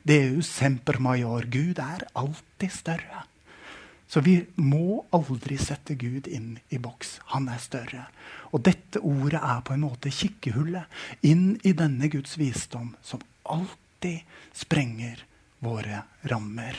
Deu 0.04 0.42
semper 0.44 1.00
major. 1.00 1.48
Gud 1.48 1.80
er 1.80 2.04
alltid 2.20 2.74
større. 2.76 3.24
Så 4.12 4.22
vi 4.22 4.36
må 4.60 5.06
aldri 5.16 5.56
sette 5.58 5.96
Gud 5.96 6.28
inn 6.28 6.58
i 6.70 6.78
boks. 6.84 7.16
Han 7.32 7.48
er 7.50 7.62
større. 7.64 8.04
Og 8.52 8.62
dette 8.68 9.00
ordet 9.00 9.40
er 9.40 9.64
på 9.64 9.74
en 9.74 9.86
måte 9.88 10.12
kikkehullet 10.14 11.24
inn 11.26 11.56
i 11.64 11.72
denne 11.74 12.12
Guds 12.12 12.36
visdom, 12.38 12.92
som 13.02 13.24
alltid 13.48 14.20
sprenger 14.54 15.24
våre 15.64 16.04
rammer. 16.28 16.76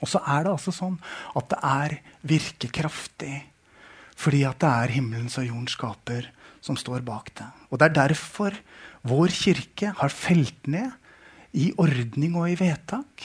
Og 0.00 0.10
så 0.10 0.20
er 0.26 0.44
det 0.44 0.52
altså 0.56 0.74
sånn 0.74 0.98
at 1.38 1.48
det 1.54 1.62
er 1.70 1.96
virkekraftig. 2.26 3.38
Fordi 4.20 4.44
at 4.44 4.60
det 4.60 4.68
er 4.68 4.94
himmelens 4.98 5.38
og 5.40 5.48
jordens 5.48 5.76
skaper 5.78 6.28
som 6.60 6.76
står 6.76 7.04
bak 7.06 7.32
det. 7.38 7.48
Og 7.70 7.80
det 7.80 7.88
er 7.88 7.98
derfor 8.02 8.56
vår 9.08 9.32
kirke 9.32 9.94
har 9.96 10.12
felt 10.12 10.68
ned 10.68 10.90
i 11.56 11.70
ordning 11.80 12.36
og 12.36 12.50
i 12.50 12.58
vedtak. 12.60 13.24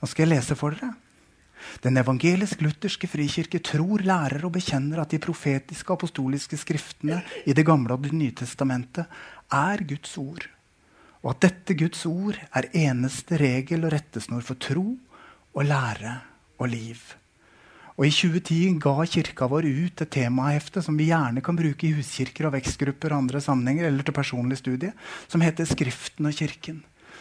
Nå 0.00 0.08
skal 0.08 0.28
jeg 0.28 0.36
lese 0.36 0.56
for 0.56 0.76
dere. 0.76 0.94
Den 1.84 1.98
evangelisk-lutherske 2.00 3.08
frikirke 3.10 3.60
tror, 3.60 4.00
lærer 4.00 4.46
og 4.46 4.54
bekjenner 4.54 5.02
at 5.02 5.12
de 5.12 5.20
profetiske 5.20 5.92
apostoliske 5.92 6.56
skriftene 6.56 7.20
i 7.44 7.52
Det 7.52 7.66
gamle 7.66 7.92
og 7.92 8.02
Det 8.06 8.14
nye 8.16 8.32
testamentet 8.32 9.04
er 9.52 9.84
Guds 9.84 10.16
ord, 10.16 10.46
og 11.22 11.30
at 11.34 11.42
dette 11.42 11.76
Guds 11.76 12.06
ord 12.06 12.38
er 12.54 12.70
eneste 12.72 13.36
regel 13.36 13.84
og 13.84 13.92
rettesnor 13.92 14.40
for 14.40 14.54
tro 14.56 14.96
og 15.52 15.64
lære 15.64 16.20
og 16.58 16.68
liv. 16.68 17.19
Og 18.00 18.06
I 18.08 18.12
2010 18.16 18.78
ga 18.80 18.94
Kirka 19.04 19.44
vår 19.44 19.66
ut 19.68 20.00
et 20.00 20.08
temahefte 20.08 20.80
som 20.80 20.96
vi 20.96 21.10
gjerne 21.10 21.42
kan 21.44 21.58
bruke 21.58 21.84
i 21.84 21.92
huskirker 21.92 22.48
og 22.48 22.54
vekstgrupper 22.54 23.12
og 23.12 23.26
andre 23.26 23.42
sammenhenger, 23.44 23.90
eller 23.90 24.06
til 24.06 24.16
personlig 24.16 24.56
studie, 24.56 24.94
som 25.28 25.44
heter 25.44 25.68
'Skriften 25.68 26.24
og 26.24 26.32
kirken' 26.32 26.80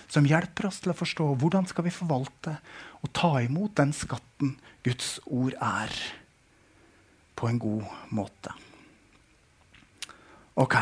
som 0.09 0.25
hjelper 0.25 0.69
oss 0.69 0.79
til 0.79 0.93
å 0.93 0.97
forstå 0.97 1.27
hvordan 1.37 1.67
skal 1.69 1.85
vi 1.85 1.93
forvalte 1.93 2.55
og 3.03 3.11
ta 3.13 3.35
imot 3.45 3.75
den 3.77 3.93
skatten 3.95 4.55
Guds 4.83 5.19
ord 5.25 5.53
er, 5.53 5.93
på 7.35 7.47
en 7.47 7.59
god 7.59 7.85
måte. 8.15 8.51
Ok. 10.59 10.75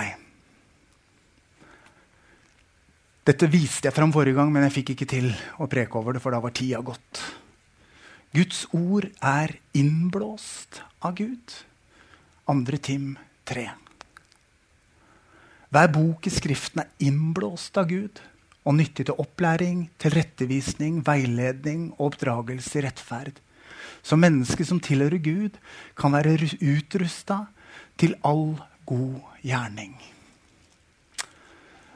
Dette 3.28 3.50
viste 3.52 3.90
jeg 3.90 3.94
fram 3.94 4.14
forrige 4.16 4.40
gang, 4.40 4.50
men 4.54 4.64
jeg 4.66 4.78
fikk 4.80 4.94
ikke 4.96 5.10
til 5.12 5.28
å 5.62 5.68
preke 5.70 6.00
over 6.00 6.16
det, 6.16 6.24
for 6.24 6.34
da 6.34 6.40
var 6.42 6.56
tida 6.56 6.80
gått. 6.82 7.22
Guds 8.36 8.66
ord 8.76 9.08
er 9.24 9.56
innblåst 9.78 10.82
av 11.00 11.16
Gud. 11.16 11.54
Andre 12.48 12.78
Tim 12.78 13.14
3. 13.48 13.70
Hver 15.72 15.92
bok 15.92 16.28
i 16.28 16.32
Skriften 16.32 16.84
er 16.84 17.08
innblåst 17.08 17.80
av 17.80 17.88
Gud 17.92 18.20
og 18.68 18.76
nyttig 18.76 19.08
til 19.08 19.20
opplæring, 19.24 19.88
tilrettevisning, 20.02 21.00
veiledning 21.08 21.90
og 21.96 22.12
oppdragelse 22.12 22.82
i 22.82 22.84
rettferd. 22.84 23.40
Så 24.04 24.20
menneske 24.20 24.66
som 24.68 24.82
tilhører 24.84 25.24
Gud, 25.24 25.56
kan 25.96 26.12
være 26.12 26.36
utrusta 26.60 27.46
til 28.00 28.16
all 28.28 28.58
god 28.88 29.24
gjerning. 29.44 29.96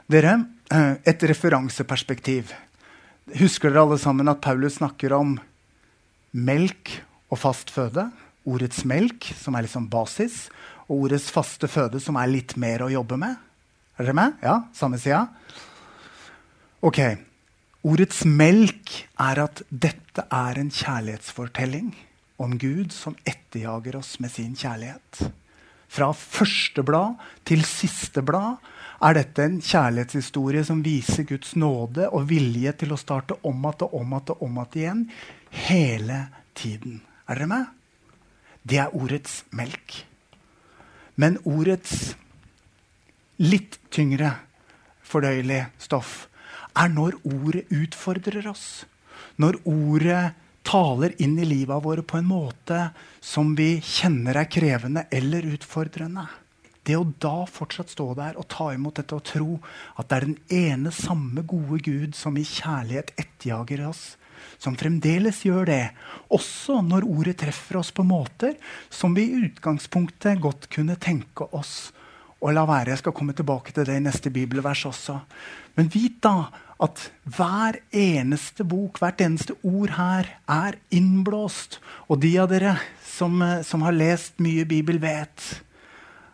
Dere, 0.08 0.46
eh, 0.70 0.94
et 1.04 1.22
referanseperspektiv. 1.22 2.52
Husker 3.38 3.70
dere 3.70 3.84
alle 3.84 3.98
sammen 3.98 4.28
at 4.28 4.40
Paulus 4.40 4.80
snakker 4.80 5.12
om 5.12 5.38
melk 6.32 6.94
og 7.32 7.40
fast 7.40 7.72
føde? 7.72 8.08
Ordets 8.48 8.82
melk, 8.88 9.28
som 9.38 9.54
er 9.54 9.66
liksom 9.66 9.88
basis, 9.92 10.46
og 10.88 11.06
ordets 11.06 11.30
faste 11.32 11.68
føde, 11.70 12.00
som 12.02 12.18
er 12.18 12.30
litt 12.32 12.56
mer 12.60 12.84
å 12.84 12.92
jobbe 12.92 13.20
med. 13.20 13.36
Er 13.98 14.08
dere 14.08 14.18
med? 14.18 14.40
Ja, 14.42 14.56
samme 14.74 14.98
sida? 14.98 15.26
Ok, 16.82 16.98
Ordets 17.82 18.20
melk 18.22 18.92
er 19.18 19.40
at 19.42 19.64
dette 19.66 20.22
er 20.30 20.58
en 20.60 20.68
kjærlighetsfortelling 20.70 21.88
om 22.38 22.52
Gud 22.54 22.92
som 22.94 23.16
etterjager 23.26 23.96
oss 23.98 24.20
med 24.22 24.30
sin 24.30 24.52
kjærlighet. 24.54 25.32
Fra 25.90 26.12
første 26.14 26.84
blad 26.86 27.18
til 27.48 27.64
siste 27.66 28.22
blad 28.22 28.62
er 29.02 29.18
dette 29.18 29.42
en 29.42 29.58
kjærlighetshistorie 29.58 30.62
som 30.68 30.84
viser 30.86 31.26
Guds 31.26 31.56
nåde 31.58 32.06
og 32.06 32.28
vilje 32.30 32.70
til 32.84 32.94
å 32.94 33.00
starte 33.02 33.40
om 33.42 33.66
igjen 33.66 33.82
og 33.88 33.98
om 33.98 34.14
igjen 34.14 34.30
og 34.36 34.46
om 34.46 34.62
igjen 34.78 35.04
hele 35.52 36.26
tiden. 36.58 37.00
Er 37.28 37.38
dere 37.38 37.50
med? 37.50 37.66
Det 38.62 38.78
er 38.78 38.94
ordets 38.96 39.42
melk. 39.50 40.02
Men 41.20 41.38
ordets 41.44 42.14
litt 43.42 43.78
tyngre 43.92 44.36
fordøyelig 45.06 45.64
stoff 45.82 46.26
er 46.78 46.92
når 46.92 47.18
ordet 47.28 47.66
utfordrer 47.74 48.46
oss. 48.48 48.84
Når 49.36 49.58
ordet 49.68 50.22
taler 50.66 51.14
inn 51.22 51.34
i 51.40 51.48
livet 51.48 51.82
våre 51.84 52.04
på 52.06 52.20
en 52.20 52.28
måte 52.28 52.78
som 53.20 53.52
vi 53.58 53.74
kjenner 53.82 54.38
er 54.40 54.50
krevende 54.50 55.06
eller 55.10 55.46
utfordrende. 55.56 56.26
Det 56.82 56.96
å 56.98 57.06
da 57.22 57.44
fortsatt 57.46 57.92
stå 57.92 58.08
der 58.18 58.38
og 58.40 58.48
ta 58.50 58.72
imot 58.74 58.98
dette 58.98 59.18
og 59.18 59.26
tro 59.26 59.58
at 60.00 60.08
det 60.08 60.16
er 60.16 60.26
den 60.26 60.38
ene 60.50 60.94
samme 60.94 61.44
gode 61.46 61.78
Gud 61.84 62.16
som 62.18 62.38
i 62.38 62.46
kjærlighet 62.46 63.12
etterjager 63.20 63.84
oss, 63.90 64.16
som 64.58 64.76
fremdeles 64.78 65.42
gjør 65.46 65.66
det, 65.68 65.84
også 66.32 66.80
når 66.86 67.06
ordet 67.08 67.38
treffer 67.42 67.80
oss 67.80 67.92
på 67.94 68.04
måter 68.06 68.54
som 68.90 69.14
vi 69.16 69.26
i 69.28 69.42
utgangspunktet 69.48 70.40
godt 70.42 70.68
kunne 70.72 70.98
tenke 71.00 71.48
oss 71.56 71.92
å 72.42 72.50
la 72.54 72.64
være. 72.66 72.92
Jeg 72.92 73.02
skal 73.02 73.14
komme 73.16 73.34
tilbake 73.38 73.74
til 73.74 73.86
det 73.86 73.98
i 74.00 74.04
neste 74.04 74.32
bibelvers 74.34 74.84
også. 74.88 75.20
Men 75.78 75.90
vit 75.92 76.18
da 76.24 76.50
at 76.82 77.04
hver 77.36 77.78
eneste 77.94 78.66
bok, 78.66 78.98
hvert 78.98 79.22
eneste 79.22 79.54
ord 79.62 79.94
her, 79.94 80.30
er 80.50 80.78
innblåst. 80.90 81.78
Og 82.10 82.18
de 82.24 82.32
av 82.42 82.50
dere 82.50 82.76
som, 83.06 83.40
eh, 83.42 83.62
som 83.62 83.82
har 83.86 83.94
lest 83.94 84.38
mye 84.42 84.64
Bibel, 84.66 84.98
vet 84.98 85.62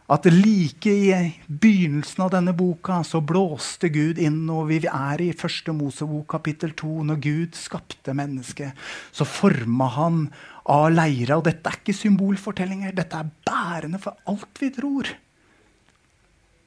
at 0.09 0.25
like 0.33 0.89
i 0.89 1.09
begynnelsen 1.47 2.23
av 2.25 2.31
denne 2.33 2.55
boka 2.57 3.03
så 3.05 3.21
blåste 3.21 3.91
Gud 3.93 4.17
inn, 4.17 4.47
og 4.49 4.71
vi 4.71 4.79
er 4.89 5.21
i 5.21 5.35
første 5.37 5.75
Mosebok 5.77 6.25
kapittel 6.33 6.73
2. 6.73 6.93
Når 7.11 7.19
Gud 7.27 7.59
skapte 7.59 8.15
mennesket, 8.17 8.73
så 9.13 9.27
forma 9.29 9.91
han 9.99 10.23
av 10.65 10.89
leire. 10.95 11.37
Og 11.37 11.45
dette 11.45 11.69
er 11.69 11.77
ikke 11.83 11.97
symbolfortellinger, 11.97 12.95
dette 12.97 13.21
er 13.21 13.29
bærende 13.45 14.01
for 14.01 14.17
alt 14.33 14.63
vi 14.63 14.71
tror. 14.73 15.11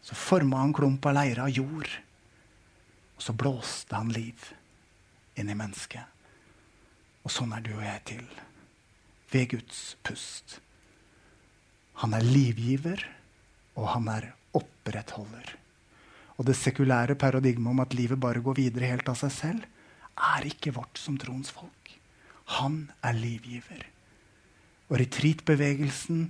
Så 0.05 0.17
forma 0.17 0.61
han 0.61 0.73
klump 0.77 1.05
av 1.09 1.17
leire 1.17 1.47
av 1.47 1.55
jord. 1.55 1.89
Og 3.17 3.25
så 3.25 3.33
blåste 3.37 3.97
han 3.97 4.11
liv 4.13 4.51
inn 5.41 5.49
i 5.49 5.57
mennesket. 5.57 6.05
Og 7.25 7.33
sånn 7.33 7.55
er 7.57 7.65
du 7.65 7.71
og 7.73 7.81
jeg 7.85 8.03
til. 8.11 8.29
Ved 9.33 9.49
Guds 9.55 9.81
pust. 10.05 10.59
Han 12.05 12.13
er 12.17 12.25
livgiver, 12.25 13.01
og 13.77 13.87
han 13.93 14.07
er 14.11 14.31
opprettholder. 14.57 15.55
Og 16.37 16.47
det 16.47 16.57
sekulære 16.57 17.15
paradigmet 17.19 17.71
om 17.71 17.83
at 17.83 17.93
livet 17.93 18.19
bare 18.19 18.41
går 18.43 18.57
videre 18.57 18.89
helt 18.93 19.09
av 19.11 19.19
seg 19.19 19.33
selv, 19.35 19.65
er 20.17 20.47
ikke 20.47 20.73
vårt 20.75 20.99
som 20.99 21.17
troens 21.21 21.51
folk. 21.53 21.93
Han 22.57 22.91
er 23.05 23.15
livgiver. 23.15 23.85
Og 24.89 24.97
retreatbevegelsen 24.99 26.25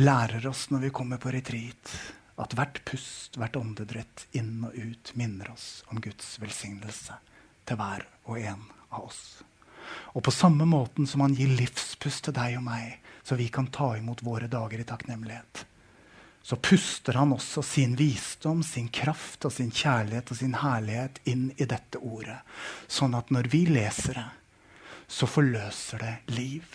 lærer 0.00 0.48
oss 0.48 0.66
når 0.72 0.86
vi 0.86 0.94
kommer 0.96 1.20
på 1.22 1.30
retreat, 1.34 1.92
at 2.40 2.56
hvert 2.56 2.80
pust, 2.88 3.36
hvert 3.38 3.58
åndedrett 3.60 4.26
inn 4.34 4.64
og 4.66 4.74
ut 4.74 5.12
minner 5.18 5.52
oss 5.52 5.84
om 5.92 6.00
Guds 6.02 6.34
velsignelse 6.42 7.18
til 7.68 7.78
hver 7.78 8.06
og 8.24 8.40
en 8.40 8.64
av 8.90 9.04
oss. 9.04 9.42
Og 10.16 10.24
på 10.24 10.34
samme 10.34 10.66
måten 10.68 11.06
som 11.06 11.22
han 11.24 11.36
gir 11.36 11.52
livspust 11.52 12.24
til 12.26 12.36
deg 12.36 12.56
og 12.58 12.66
meg, 12.66 12.98
så 13.22 13.36
vi 13.38 13.48
kan 13.52 13.68
ta 13.70 13.92
imot 13.98 14.24
våre 14.24 14.48
dager 14.50 14.80
i 14.80 14.88
takknemlighet, 14.88 15.66
så 16.42 16.58
puster 16.58 17.14
han 17.14 17.32
også 17.32 17.62
sin 17.62 17.94
visdom, 17.96 18.62
sin 18.66 18.88
kraft 18.90 19.46
og 19.46 19.54
sin 19.54 19.70
kjærlighet 19.70 20.32
og 20.32 20.38
sin 20.40 20.56
herlighet 20.58 21.20
inn 21.30 21.50
i 21.56 21.66
dette 21.70 22.00
ordet. 22.02 22.40
Sånn 22.90 23.14
at 23.14 23.30
når 23.30 23.50
vi 23.52 23.64
leser 23.70 24.18
det, 24.18 24.28
så 25.06 25.28
forløser 25.28 26.02
det 26.02 26.34
liv. 26.34 26.66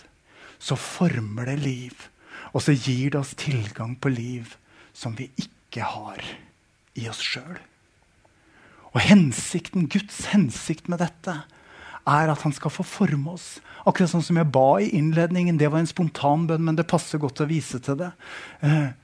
Så 0.60 0.78
former 0.80 1.52
det 1.52 1.58
liv. 1.60 2.08
Og 2.54 2.64
så 2.64 2.74
gir 2.78 3.12
det 3.12 3.20
oss 3.20 3.36
tilgang 3.38 3.98
på 4.00 4.12
liv 4.14 4.56
som 4.96 5.18
vi 5.18 5.28
ikke 5.36 5.84
har 5.84 6.24
i 6.98 7.10
oss 7.12 7.20
sjøl. 7.22 7.60
Og 8.96 9.04
hensikten, 9.04 9.90
Guds 9.92 10.30
hensikt 10.32 10.88
med 10.90 11.04
dette 11.04 11.34
er 12.08 12.32
at 12.32 12.44
han 12.46 12.56
skal 12.56 12.72
få 12.72 12.86
forme 12.88 13.36
oss. 13.36 13.58
Akkurat 13.84 14.14
sånn 14.14 14.24
som 14.26 14.40
jeg 14.40 14.50
ba 14.54 14.80
i 14.80 14.94
innledningen. 14.96 15.60
Det 15.60 15.68
var 15.74 15.84
en 15.84 15.90
spontan 15.90 16.48
bønn, 16.48 16.64
men 16.66 16.80
det 16.80 16.88
passer 16.88 17.20
godt 17.22 17.44
å 17.44 17.50
vise 17.50 17.82
til 17.84 18.00
det. 18.00 18.14
Eh, 18.64 18.96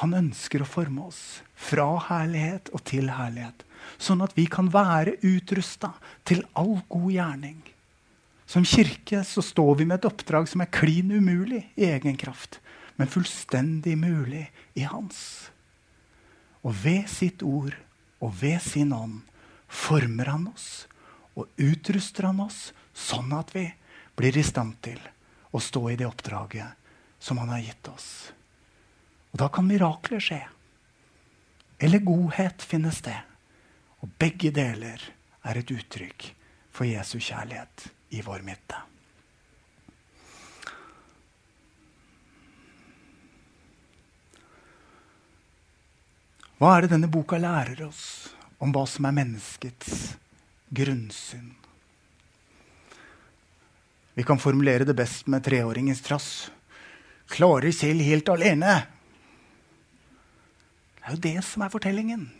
Han 0.00 0.16
ønsker 0.18 0.64
å 0.64 0.68
forme 0.68 1.06
oss 1.08 1.42
fra 1.54 1.86
herlighet 2.08 2.70
og 2.74 2.82
til 2.88 3.12
herlighet. 3.14 3.62
Sånn 4.00 4.24
at 4.24 4.34
vi 4.34 4.46
kan 4.50 4.70
være 4.72 5.18
utrusta 5.22 5.92
til 6.26 6.42
all 6.58 6.80
god 6.90 7.10
gjerning. 7.14 7.60
Som 8.46 8.66
kirke 8.68 9.22
så 9.24 9.42
står 9.44 9.80
vi 9.80 9.86
med 9.88 10.00
et 10.00 10.08
oppdrag 10.08 10.48
som 10.50 10.64
er 10.64 10.72
klin 10.72 11.12
umulig 11.14 11.62
i 11.78 11.86
egen 11.88 12.18
kraft, 12.20 12.60
men 12.96 13.10
fullstendig 13.10 13.96
mulig 13.98 14.48
i 14.76 14.84
Hans. 14.88 15.50
Og 16.64 16.74
ved 16.84 17.08
sitt 17.12 17.44
ord 17.44 17.76
og 18.24 18.34
ved 18.40 18.60
sin 18.64 18.92
ånd 18.96 19.22
former 19.68 20.30
han 20.30 20.48
oss 20.52 20.86
og 21.34 21.50
utruster 21.60 22.28
han 22.28 22.40
oss 22.44 22.70
sånn 22.94 23.32
at 23.36 23.50
vi 23.56 23.66
blir 24.14 24.36
i 24.38 24.46
stand 24.46 24.78
til 24.84 25.00
å 25.54 25.60
stå 25.62 25.88
i 25.90 25.98
det 25.98 26.06
oppdraget 26.06 26.78
som 27.22 27.40
han 27.42 27.52
har 27.54 27.64
gitt 27.64 27.90
oss. 27.90 28.08
Og 29.34 29.40
da 29.42 29.48
kan 29.50 29.66
mirakler 29.66 30.22
skje. 30.22 30.44
Eller 31.82 31.98
godhet 32.06 32.62
finne 32.62 32.92
sted. 32.94 33.18
Og 33.98 34.12
begge 34.22 34.52
deler 34.54 35.02
er 35.42 35.58
et 35.58 35.72
uttrykk 35.74 36.28
for 36.70 36.86
Jesu 36.86 37.18
kjærlighet 37.18 37.88
i 38.14 38.22
vår 38.22 38.46
midte. 38.46 38.78
Hva 46.62 46.76
er 46.76 46.86
det 46.86 46.94
denne 46.94 47.10
boka 47.10 47.34
lærer 47.42 47.82
oss 47.88 48.30
om 48.62 48.70
hva 48.70 48.86
som 48.86 49.10
er 49.10 49.18
menneskets 49.18 50.14
grunnsyn? 50.70 51.50
Vi 54.14 54.22
kan 54.22 54.38
formulere 54.38 54.86
det 54.86 54.94
best 54.94 55.26
med 55.26 55.42
treåringens 55.42 56.06
trass. 56.06 56.28
Klarer 57.34 57.74
selv 57.74 58.06
helt 58.06 58.30
alene. 58.30 58.93
Det 61.04 61.10
er 61.10 61.16
jo 61.18 61.24
det 61.26 61.44
som 61.44 61.62
er 61.62 61.68
fortellingen. 61.68 62.30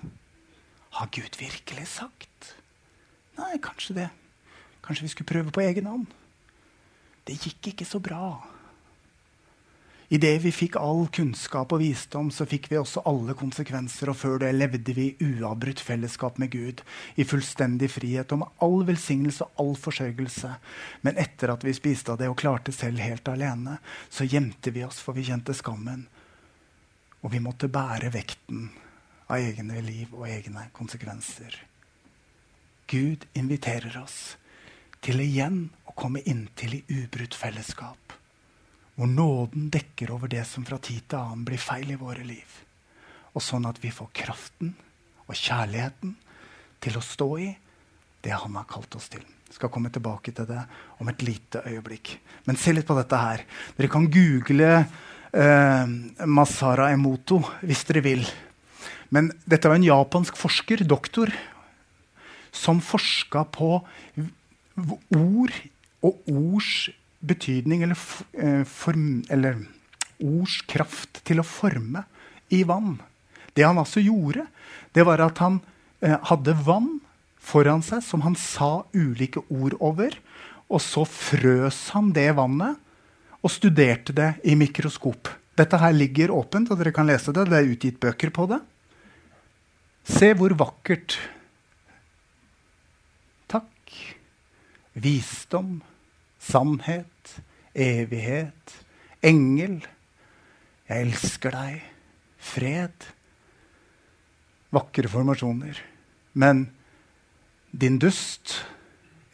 Har 0.96 1.10
Gud 1.12 1.36
virkelig 1.36 1.84
sagt? 1.98 2.54
Nei, 3.36 3.58
kanskje 3.60 3.96
det. 3.98 4.06
Kanskje 4.80 5.04
vi 5.04 5.10
skulle 5.12 5.28
prøve 5.28 5.52
på 5.52 5.60
egen 5.60 5.84
hånd. 5.90 6.06
Det 7.28 7.36
gikk 7.44 7.74
ikke 7.74 7.84
så 7.84 8.00
bra. 8.00 8.38
Idet 10.08 10.38
vi 10.46 10.52
fikk 10.52 10.78
all 10.80 11.10
kunnskap 11.12 11.74
og 11.76 11.82
visdom, 11.82 12.30
så 12.32 12.46
fikk 12.48 12.70
vi 12.72 12.80
også 12.80 13.02
alle 13.08 13.36
konsekvenser, 13.36 14.08
og 14.08 14.16
før 14.16 14.40
det 14.40 14.54
levde 14.56 14.96
vi 14.96 15.10
i 15.10 15.28
uavbrutt 15.28 15.80
fellesskap 15.84 16.40
med 16.40 16.52
Gud, 16.52 16.80
i 17.20 17.28
fullstendig 17.28 17.90
frihet 17.92 18.32
og 18.32 18.46
med 18.46 18.64
all 18.64 18.80
velsignelse 18.88 19.44
og 19.44 19.60
all 19.60 19.76
forsørgelse. 19.76 20.56
Men 21.04 21.20
etter 21.20 21.52
at 21.52 21.68
vi 21.68 21.76
spiste 21.76 22.16
av 22.16 22.20
det 22.20 22.32
og 22.32 22.40
klarte 22.40 22.72
selv 22.72 23.04
helt 23.04 23.28
alene, 23.28 23.76
så 24.08 24.24
gjemte 24.24 24.72
vi 24.72 24.88
oss, 24.88 25.04
for 25.04 25.12
vi 25.16 25.28
kjente 25.28 25.52
skammen. 25.52 26.06
Og 27.24 27.32
vi 27.32 27.40
måtte 27.40 27.72
bære 27.72 28.12
vekten 28.12 28.66
av 29.32 29.40
egne 29.40 29.80
liv 29.84 30.12
og 30.12 30.26
egne 30.28 30.68
konsekvenser. 30.76 31.56
Gud 32.90 33.24
inviterer 33.32 33.96
oss 34.02 34.36
til 35.04 35.22
igjen 35.24 35.70
å 35.88 35.94
komme 35.96 36.20
inntil 36.28 36.76
i 36.78 36.82
ubrutt 37.00 37.36
fellesskap. 37.36 38.12
Hvor 38.94 39.08
nåden 39.10 39.70
dekker 39.72 40.12
over 40.14 40.30
det 40.30 40.44
som 40.46 40.66
fra 40.68 40.78
tid 40.78 41.08
til 41.08 41.18
annen 41.18 41.46
blir 41.48 41.60
feil 41.60 41.90
i 41.94 41.98
våre 41.98 42.24
liv. 42.28 42.60
Og 43.34 43.42
sånn 43.42 43.66
at 43.66 43.80
vi 43.82 43.90
får 43.90 44.12
kraften 44.14 44.74
og 45.24 45.34
kjærligheten 45.34 46.14
til 46.84 47.00
å 47.00 47.02
stå 47.02 47.30
i 47.40 47.48
det 48.24 48.36
han 48.36 48.54
har 48.60 48.68
kalt 48.68 48.94
oss 49.00 49.08
til. 49.12 49.24
Skal 49.50 49.72
komme 49.72 49.90
tilbake 49.92 50.32
til 50.34 50.46
det 50.48 50.60
om 51.00 51.08
et 51.10 51.24
lite 51.24 51.64
øyeblikk. 51.68 52.14
Men 52.46 52.60
se 52.60 52.72
litt 52.74 52.86
på 52.86 52.96
dette 52.98 53.18
her. 53.18 53.44
Dere 53.76 53.90
kan 53.92 54.08
google 54.12 54.70
eh, 55.34 55.84
Masara 56.26 56.90
Emoto 56.94 57.40
hvis 57.62 57.84
dere 57.88 58.04
vil. 58.04 58.24
Men 59.14 59.30
dette 59.46 59.70
var 59.70 59.78
en 59.78 59.86
japansk 59.86 60.38
forsker, 60.38 60.84
doktor, 60.88 61.30
som 62.54 62.80
forska 62.82 63.44
på 63.54 63.76
ord 65.14 65.54
og 66.04 66.28
ords 66.30 66.88
betydning 67.24 67.84
eller, 67.84 67.98
eh, 68.38 68.64
form, 68.64 69.24
eller, 69.30 69.66
ords 70.24 70.60
kraft 70.70 71.18
til 71.26 71.40
å 71.42 71.44
forme 71.44 72.04
i 72.54 72.62
vann. 72.64 73.00
Det 73.54 73.64
han 73.66 73.78
altså 73.78 74.00
gjorde, 74.00 74.46
det 74.94 75.04
var 75.04 75.20
at 75.20 75.38
han 75.42 75.60
eh, 76.00 76.16
hadde 76.30 76.54
vann 76.64 77.00
foran 77.38 77.82
seg 77.82 78.02
som 78.02 78.22
han 78.22 78.36
sa 78.38 78.84
ulike 78.94 79.42
ord 79.50 79.74
over. 79.80 80.14
Og 80.70 80.80
så 80.80 81.04
frøs 81.04 81.90
han 81.92 82.12
det 82.16 82.30
vannet 82.38 82.78
og 83.44 83.52
studerte 83.52 84.14
det 84.16 84.30
i 84.48 84.56
mikroskop. 84.56 85.28
Dette 85.54 85.78
her 85.78 85.92
ligger 85.94 86.32
åpent, 86.34 86.70
og 86.72 86.80
dere 86.80 86.94
kan 86.94 87.06
lese 87.06 87.32
det. 87.36 87.46
Det 87.50 87.58
er 87.58 87.70
utgitt 87.70 88.00
bøker 88.02 88.32
på 88.34 88.48
det. 88.50 88.58
Se 90.08 90.32
hvor 90.36 90.54
vakkert. 90.58 91.18
Takk. 93.52 93.94
Visdom, 94.96 95.78
sannhet, 96.40 97.36
evighet, 97.74 98.76
engel. 99.24 99.82
Jeg 100.88 101.08
elsker 101.08 101.54
deg. 101.54 101.82
Fred. 102.44 103.10
Vakre 104.74 105.10
formasjoner. 105.10 105.78
Men 106.34 106.66
din 107.70 108.00
dust, 108.02 108.56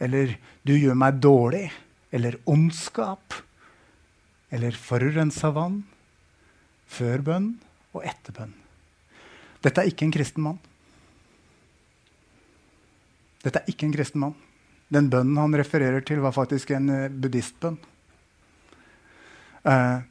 eller 0.01 0.35
du 0.67 0.75
gjør 0.75 0.97
meg 0.97 1.17
dårlig, 1.21 1.65
eller 2.13 2.37
ondskap, 2.49 3.33
eller 4.51 4.75
forurensa 4.75 5.51
vann, 5.55 5.81
før 6.91 7.23
bønn 7.23 7.53
og 7.95 8.03
etter 8.07 8.35
bønn. 8.35 8.53
Dette 9.63 9.83
er 9.83 9.91
ikke 9.91 10.07
en 10.07 10.13
kristen 10.13 10.43
mann. 10.43 10.59
Dette 13.41 13.61
er 13.61 13.69
ikke 13.71 13.87
en 13.87 13.95
kristen 13.95 14.21
mann. 14.23 14.35
Den 14.91 15.07
bønnen 15.11 15.39
han 15.39 15.55
refererer 15.55 16.03
til, 16.05 16.19
var 16.23 16.35
faktisk 16.35 16.73
en 16.75 16.89
uh, 16.91 17.07
buddhistbønn. 17.07 17.77
Uh, 19.63 20.01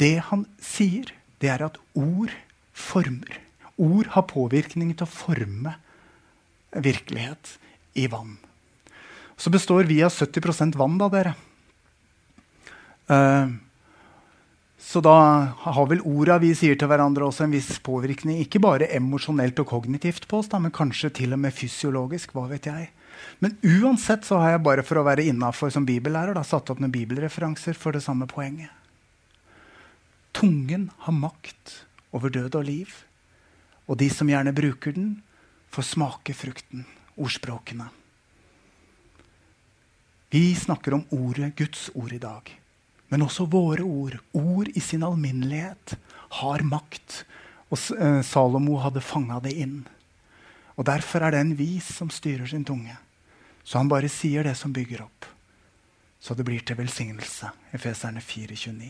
det 0.00 0.14
han 0.30 0.46
sier, 0.62 1.12
det 1.42 1.50
er 1.52 1.66
at 1.66 1.76
ord 1.98 2.32
former. 2.72 3.40
Ord 3.76 4.12
har 4.14 4.30
påvirkning 4.30 4.94
til 4.94 5.04
å 5.04 5.10
forme 5.12 5.76
virkelighet 6.72 7.56
i 7.98 8.06
vann. 8.08 8.38
Så 9.36 9.52
består 9.52 9.84
vi 9.90 10.00
av 10.06 10.14
70 10.14 10.78
vann, 10.78 10.96
da, 11.00 11.10
dere. 11.12 11.34
Uh, 13.10 13.52
så 14.82 15.00
da 15.00 15.14
har 15.62 15.86
vel 15.86 16.02
orda 16.02 16.40
vi 16.42 16.50
sier 16.58 16.74
til 16.78 16.90
hverandre, 16.90 17.28
også 17.28 17.46
en 17.46 17.54
viss 17.54 17.76
påvirkning. 17.86 18.40
Ikke 18.42 18.60
bare 18.60 18.90
emosjonelt 18.96 19.60
og 19.62 19.68
kognitivt 19.70 20.26
på 20.28 20.40
oss, 20.42 20.50
da, 20.50 20.58
men 20.58 20.74
kanskje 20.74 21.12
til 21.22 21.36
og 21.36 21.40
med 21.44 21.54
fysiologisk. 21.54 22.34
hva 22.34 22.48
vet 22.50 22.66
jeg. 22.66 22.90
Men 23.38 23.54
uansett 23.62 24.26
så 24.26 24.40
har 24.42 24.56
jeg 24.56 24.64
bare 24.66 24.82
for 24.82 24.98
å 24.98 25.06
være 25.06 25.24
innafor 25.30 25.70
som 25.70 25.86
bibellærer 25.86 26.34
da, 26.34 26.42
satt 26.42 26.72
opp 26.74 26.82
noen 26.82 26.94
bibelreferanser 26.94 27.78
for 27.78 27.94
det 27.94 28.02
samme 28.02 28.26
poenget. 28.26 28.74
Tungen 30.34 30.90
har 31.06 31.14
makt 31.14 31.84
over 32.10 32.32
død 32.32 32.58
og 32.58 32.66
liv. 32.66 32.94
Og 33.86 33.98
de 34.02 34.08
som 34.10 34.28
gjerne 34.30 34.54
bruker 34.56 34.96
den, 34.96 35.20
får 35.72 35.92
smake 35.94 36.34
frukten, 36.36 36.86
ordspråkene. 37.16 37.86
Vi 40.32 40.54
snakker 40.56 40.96
om 40.96 41.06
ordet, 41.12 41.52
Guds 41.56 41.90
ord 41.94 42.12
i 42.12 42.20
dag. 42.20 42.61
Men 43.12 43.26
også 43.26 43.44
våre 43.44 43.84
ord, 43.84 44.16
ord 44.32 44.70
i 44.72 44.80
sin 44.80 45.04
alminnelighet, 45.04 45.98
har 46.40 46.64
makt. 46.64 47.18
Og 47.68 47.76
eh, 47.98 48.22
Salomo 48.24 48.78
hadde 48.80 49.04
fanga 49.04 49.36
det 49.44 49.52
inn. 49.60 49.82
Og 50.80 50.86
Derfor 50.88 51.26
er 51.26 51.34
det 51.34 51.42
en 51.44 51.56
vis 51.58 51.90
som 51.98 52.08
styrer 52.08 52.48
sin 52.48 52.64
tunge. 52.64 52.96
Så 53.62 53.76
han 53.76 53.90
bare 53.92 54.08
sier 54.08 54.48
det 54.48 54.56
som 54.56 54.72
bygger 54.72 55.04
opp. 55.04 55.28
Så 56.22 56.32
det 56.38 56.46
blir 56.48 56.64
til 56.64 56.78
velsignelse. 56.80 57.50
Efeserne 57.76 58.24
4,29. 58.24 58.88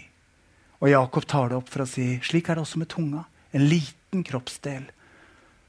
Og 0.82 0.90
Jakob 0.92 1.26
tar 1.26 1.50
det 1.50 1.58
opp 1.58 1.74
for 1.74 1.82
å 1.82 1.88
si 1.90 2.06
slik 2.22 2.46
er 2.46 2.60
det 2.60 2.66
også 2.66 2.78
med 2.78 2.92
tunga. 2.94 3.24
En 3.50 3.66
liten 3.66 4.22
kroppsdel. 4.26 4.86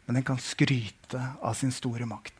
Men 0.05 0.19
den 0.19 0.27
kan 0.29 0.37
skryte 0.41 1.25
av 1.41 1.57
sin 1.57 1.73
store 1.73 2.05
makt. 2.05 2.37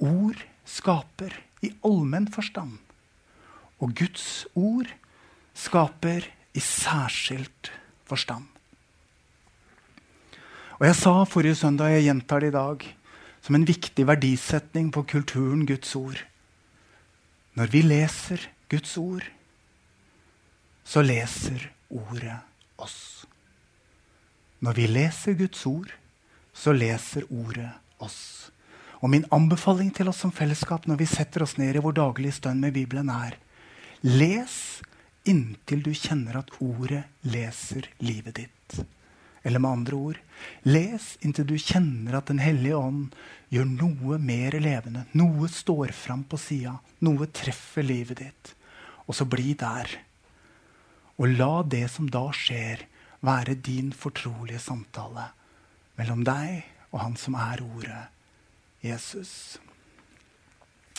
Ord 0.00 0.40
skaper 0.64 1.36
i 1.60 1.74
allmenn 1.84 2.32
forstand. 2.32 2.85
Og 3.82 3.92
Guds 3.96 4.46
ord 4.54 4.88
skaper 5.56 6.28
i 6.56 6.60
særskilt 6.60 7.72
forstand. 8.08 8.46
Og 10.76 10.86
Jeg 10.86 10.96
sa 10.96 11.24
forrige 11.24 11.56
søndag, 11.56 11.92
jeg 11.96 12.08
gjentar 12.08 12.40
det 12.40 12.52
i 12.52 12.56
dag, 12.56 12.82
som 13.40 13.54
en 13.54 13.68
viktig 13.68 14.06
verdisetning 14.06 14.90
på 14.92 15.02
kulturen 15.08 15.66
Guds 15.66 15.94
ord. 15.96 16.20
Når 17.56 17.72
vi 17.72 17.80
leser 17.82 18.48
Guds 18.68 18.96
ord, 19.00 19.24
så 20.84 21.02
leser 21.02 21.70
ordet 21.88 22.36
oss. 22.78 23.24
Når 24.60 24.72
vi 24.72 24.86
leser 24.86 25.36
Guds 25.38 25.64
ord, 25.66 25.88
så 26.52 26.72
leser 26.72 27.24
ordet 27.30 27.70
oss. 27.98 28.50
Og 29.00 29.10
min 29.12 29.24
anbefaling 29.32 29.90
til 29.94 30.08
oss 30.08 30.20
som 30.24 30.32
fellesskap 30.32 30.86
når 30.88 31.00
vi 31.00 31.08
setter 31.08 31.44
oss 31.44 31.56
ned 31.60 31.76
i 31.76 31.82
vår 31.84 31.96
daglige 31.96 32.36
stønn 32.38 32.60
med 32.60 32.76
Bibelen, 32.76 33.08
er 33.08 33.36
Les 34.04 34.82
inntil 35.26 35.82
du 35.82 35.92
kjenner 35.94 36.38
at 36.40 36.52
ordet 36.62 37.04
leser 37.26 37.88
livet 37.98 38.42
ditt. 38.42 38.80
Eller 39.46 39.62
med 39.62 39.70
andre 39.70 39.96
ord 39.96 40.18
les 40.66 41.04
inntil 41.22 41.46
du 41.46 41.56
kjenner 41.58 42.18
at 42.18 42.26
Den 42.26 42.42
hellige 42.42 42.76
ånd 42.76 43.14
gjør 43.48 43.68
noe 43.70 44.18
mer 44.18 44.58
levende. 44.60 45.06
Noe 45.14 45.48
står 45.48 45.94
fram 45.94 46.24
på 46.26 46.38
sida. 46.40 46.76
Noe 47.06 47.30
treffer 47.30 47.86
livet 47.86 48.20
ditt. 48.24 48.52
Og 49.06 49.14
så 49.14 49.24
bli 49.24 49.54
der. 49.54 49.88
Og 51.16 51.30
la 51.38 51.62
det 51.62 51.86
som 51.90 52.10
da 52.10 52.26
skjer, 52.34 52.82
være 53.24 53.54
din 53.54 53.92
fortrolige 53.96 54.60
samtale 54.60 55.30
mellom 55.96 56.20
deg 56.26 56.66
og 56.92 57.00
han 57.00 57.16
som 57.18 57.36
er 57.38 57.62
ordet, 57.64 58.02
Jesus. 58.84 59.58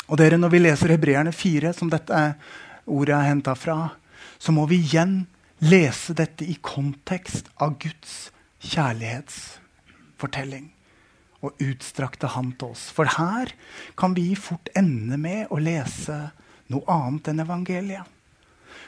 Og 0.07 0.17
dere, 0.17 0.37
Når 0.37 0.49
vi 0.49 0.59
leser 0.59 0.93
Hebreerne 0.93 1.31
4, 1.31 1.73
som 1.73 1.89
dette 1.89 2.35
ordet 2.87 3.15
er 3.15 3.29
henta 3.29 3.55
fra, 3.55 3.89
så 4.39 4.51
må 4.55 4.65
vi 4.69 4.75
igjen 4.81 5.27
lese 5.63 6.13
dette 6.17 6.45
i 6.45 6.55
kontekst 6.61 7.49
av 7.61 7.77
Guds 7.81 8.31
kjærlighetsfortelling 8.63 10.71
og 11.45 11.51
utstrakte 11.61 12.27
Han 12.33 12.51
til 12.57 12.67
oss. 12.73 12.83
For 12.93 13.05
her 13.17 13.45
kan 13.97 14.15
vi 14.17 14.35
fort 14.35 14.69
ende 14.77 15.17
med 15.21 15.47
å 15.53 15.57
lese 15.61 16.31
noe 16.73 16.85
annet 16.91 17.27
enn 17.31 17.39
evangeliet. 17.45 18.05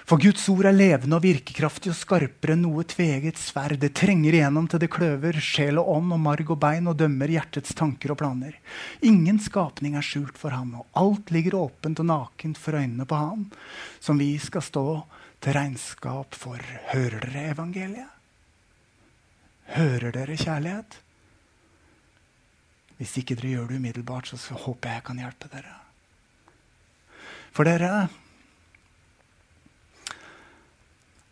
For 0.09 0.17
Guds 0.17 0.41
ord 0.49 0.65
er 0.65 0.73
levende 0.73 1.19
og 1.19 1.21
virkekraftig 1.21 1.91
og 1.91 1.97
skarpere 1.99 2.55
enn 2.55 2.63
noe 2.65 2.81
tveget 2.89 3.37
sverd. 3.37 3.75
Det 3.77 3.91
trenger 3.93 4.33
igjennom 4.33 4.65
til 4.65 4.79
det 4.81 4.87
kløver 4.89 5.35
sjel 5.37 5.77
og 5.77 5.89
ånd 5.99 6.15
og 6.15 6.21
marg 6.23 6.47
og 6.49 6.57
bein 6.63 6.87
og 6.89 6.95
dømmer 6.97 7.29
hjertets 7.29 7.75
tanker 7.77 8.15
og 8.15 8.17
planer. 8.17 8.55
Ingen 9.05 9.37
skapning 9.37 9.93
er 9.99 10.07
skjult 10.07 10.39
for 10.41 10.55
ham, 10.55 10.71
og 10.81 10.87
alt 10.97 11.29
ligger 11.29 11.59
åpent 11.59 12.01
og 12.01 12.07
nakent 12.09 12.57
for 12.57 12.79
øynene 12.79 13.05
på 13.05 13.19
ham, 13.19 13.43
som 14.01 14.17
vi 14.17 14.31
skal 14.41 14.65
stå 14.65 14.85
til 15.45 15.53
regnskap 15.53 16.33
for. 16.41 16.57
Hører 16.89 17.27
dere 17.27 17.43
evangeliet? 17.51 18.15
Hører 19.75 20.15
dere 20.15 20.39
kjærlighet? 20.41 20.97
Hvis 22.97 23.13
ikke 23.21 23.37
dere 23.37 23.53
gjør 23.53 23.69
det 23.69 23.77
umiddelbart, 23.77 24.33
så 24.33 24.57
håper 24.57 24.89
jeg 24.89 25.03
jeg 25.03 25.05
kan 25.11 25.21
hjelpe 25.21 25.51
dere. 25.53 25.77
For 27.53 27.69
dere 27.69 27.93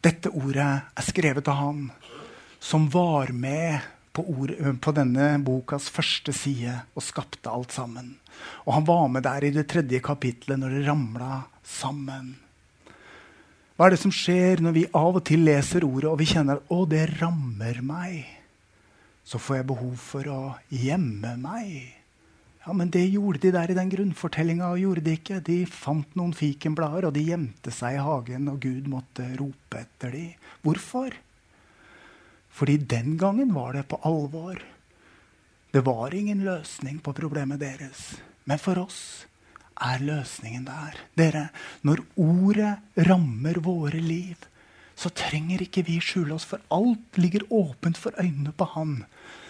Dette 0.07 0.31
ordet 0.31 0.63
er 0.63 1.03
skrevet 1.03 1.47
av 1.51 1.57
han 1.59 1.79
som 2.63 2.85
var 2.93 3.33
med 3.35 3.81
på, 4.15 4.23
ord, 4.23 4.53
på, 4.79 4.93
denne 4.95 5.33
bokas 5.43 5.89
første 5.91 6.31
side 6.31 6.71
og 6.95 7.03
skapte 7.03 7.51
alt 7.51 7.75
sammen. 7.75 8.13
Og 8.63 8.77
han 8.77 8.87
var 8.87 9.09
med 9.11 9.25
der 9.27 9.43
i 9.43 9.51
det 9.51 9.65
tredje 9.67 9.99
kapitlet 10.05 10.61
når 10.61 10.77
det 10.77 10.85
ramla 10.87 11.41
sammen. 11.67 12.37
Hva 13.75 13.89
er 13.89 13.93
det 13.97 14.01
som 14.05 14.13
skjer 14.15 14.63
når 14.63 14.77
vi 14.77 14.87
av 14.95 15.19
og 15.19 15.25
til 15.27 15.43
leser 15.45 15.83
ordet 15.85 16.09
og 16.09 16.21
vi 16.21 16.31
kjenner 16.31 16.63
at 16.63 16.89
det 16.93 17.03
rammer 17.19 17.83
meg'? 17.83 18.23
Så 19.27 19.43
får 19.43 19.59
jeg 19.59 19.67
behov 19.67 19.95
for 19.99 20.31
å 20.31 20.41
gjemme 20.71 21.35
meg. 21.35 21.96
Ja, 22.67 22.73
Men 22.73 22.89
det 22.91 23.05
gjorde 23.07 23.39
de 23.39 23.51
der 23.55 23.71
i 23.71 23.75
den 23.77 23.89
grunnfortellinga, 23.89 24.73
og 24.73 24.81
gjorde 24.81 25.01
de 25.05 25.13
ikke. 25.15 25.39
De 25.39 25.61
fant 25.71 26.17
noen 26.19 26.33
fikenblader, 26.35 27.07
og 27.07 27.13
de 27.15 27.23
gjemte 27.29 27.71
seg 27.71 27.95
i 27.95 28.01
hagen, 28.03 28.49
og 28.51 28.59
Gud 28.59 28.89
måtte 28.91 29.23
rope 29.39 29.79
etter 29.79 30.11
dem. 30.11 30.33
Hvorfor? 30.65 31.15
Fordi 32.51 32.75
den 32.91 33.15
gangen 33.21 33.53
var 33.55 33.77
det 33.77 33.85
på 33.87 34.01
alvor. 34.03 34.59
Det 35.71 35.85
var 35.85 36.11
ingen 36.11 36.43
løsning 36.43 36.99
på 36.99 37.15
problemet 37.15 37.63
deres. 37.63 38.17
Men 38.43 38.59
for 38.59 38.83
oss 38.83 38.99
er 39.79 40.03
løsningen 40.03 40.67
der. 40.67 40.99
Dere, 41.15 41.47
når 41.87 42.03
ordet 42.19 42.75
rammer 43.07 43.61
våre 43.63 44.03
liv, 44.03 44.43
så 44.97 45.13
trenger 45.15 45.63
ikke 45.63 45.85
vi 45.87 46.01
skjule 46.03 46.35
oss, 46.35 46.49
for 46.49 46.59
alt 46.73 47.15
ligger 47.21 47.47
åpent 47.47 47.95
for 47.95 48.11
øynene 48.19 48.51
på 48.51 48.67
Han 48.75 49.05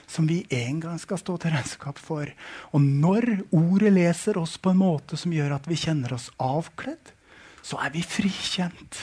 som 0.07 0.27
vi 0.29 0.39
en 0.55 0.79
gang 0.83 0.99
skal 1.01 1.19
stå 1.19 1.35
til 1.41 1.53
regnskap 1.53 1.99
for. 1.99 2.31
Og 2.71 2.81
når 2.81 3.43
ordet 3.51 3.91
leser 3.93 4.39
oss 4.39 4.55
på 4.57 4.71
en 4.71 4.81
måte 4.81 5.19
som 5.19 5.35
gjør 5.35 5.57
at 5.57 5.67
vi 5.67 5.79
kjenner 5.79 6.15
oss 6.15 6.29
avkledd, 6.39 7.13
så 7.61 7.79
er 7.83 7.91
vi 7.93 8.05
frikjent. 8.05 9.01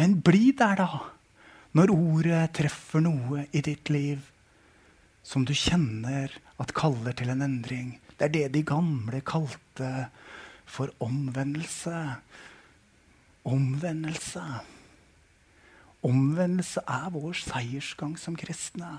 Men 0.00 0.20
bli 0.24 0.50
der, 0.56 0.80
da. 0.80 1.04
Når 1.76 1.92
ordet 1.92 2.44
treffer 2.56 3.04
noe 3.04 3.44
i 3.52 3.60
ditt 3.62 3.92
liv 3.92 4.24
som 5.22 5.44
du 5.46 5.52
kjenner 5.54 6.32
at 6.60 6.72
kaller 6.76 7.14
til 7.16 7.30
en 7.32 7.44
endring. 7.44 7.98
Det 8.16 8.28
er 8.28 8.34
det 8.34 8.46
de 8.56 8.64
gamle 8.66 9.20
kalte 9.24 10.08
for 10.68 10.92
omvendelse. 11.04 11.96
Omvendelse. 13.48 14.44
Omvendelse 16.06 16.82
er 16.88 17.12
vår 17.12 17.36
seiersgang 17.44 18.16
som 18.20 18.36
kristne. 18.38 18.98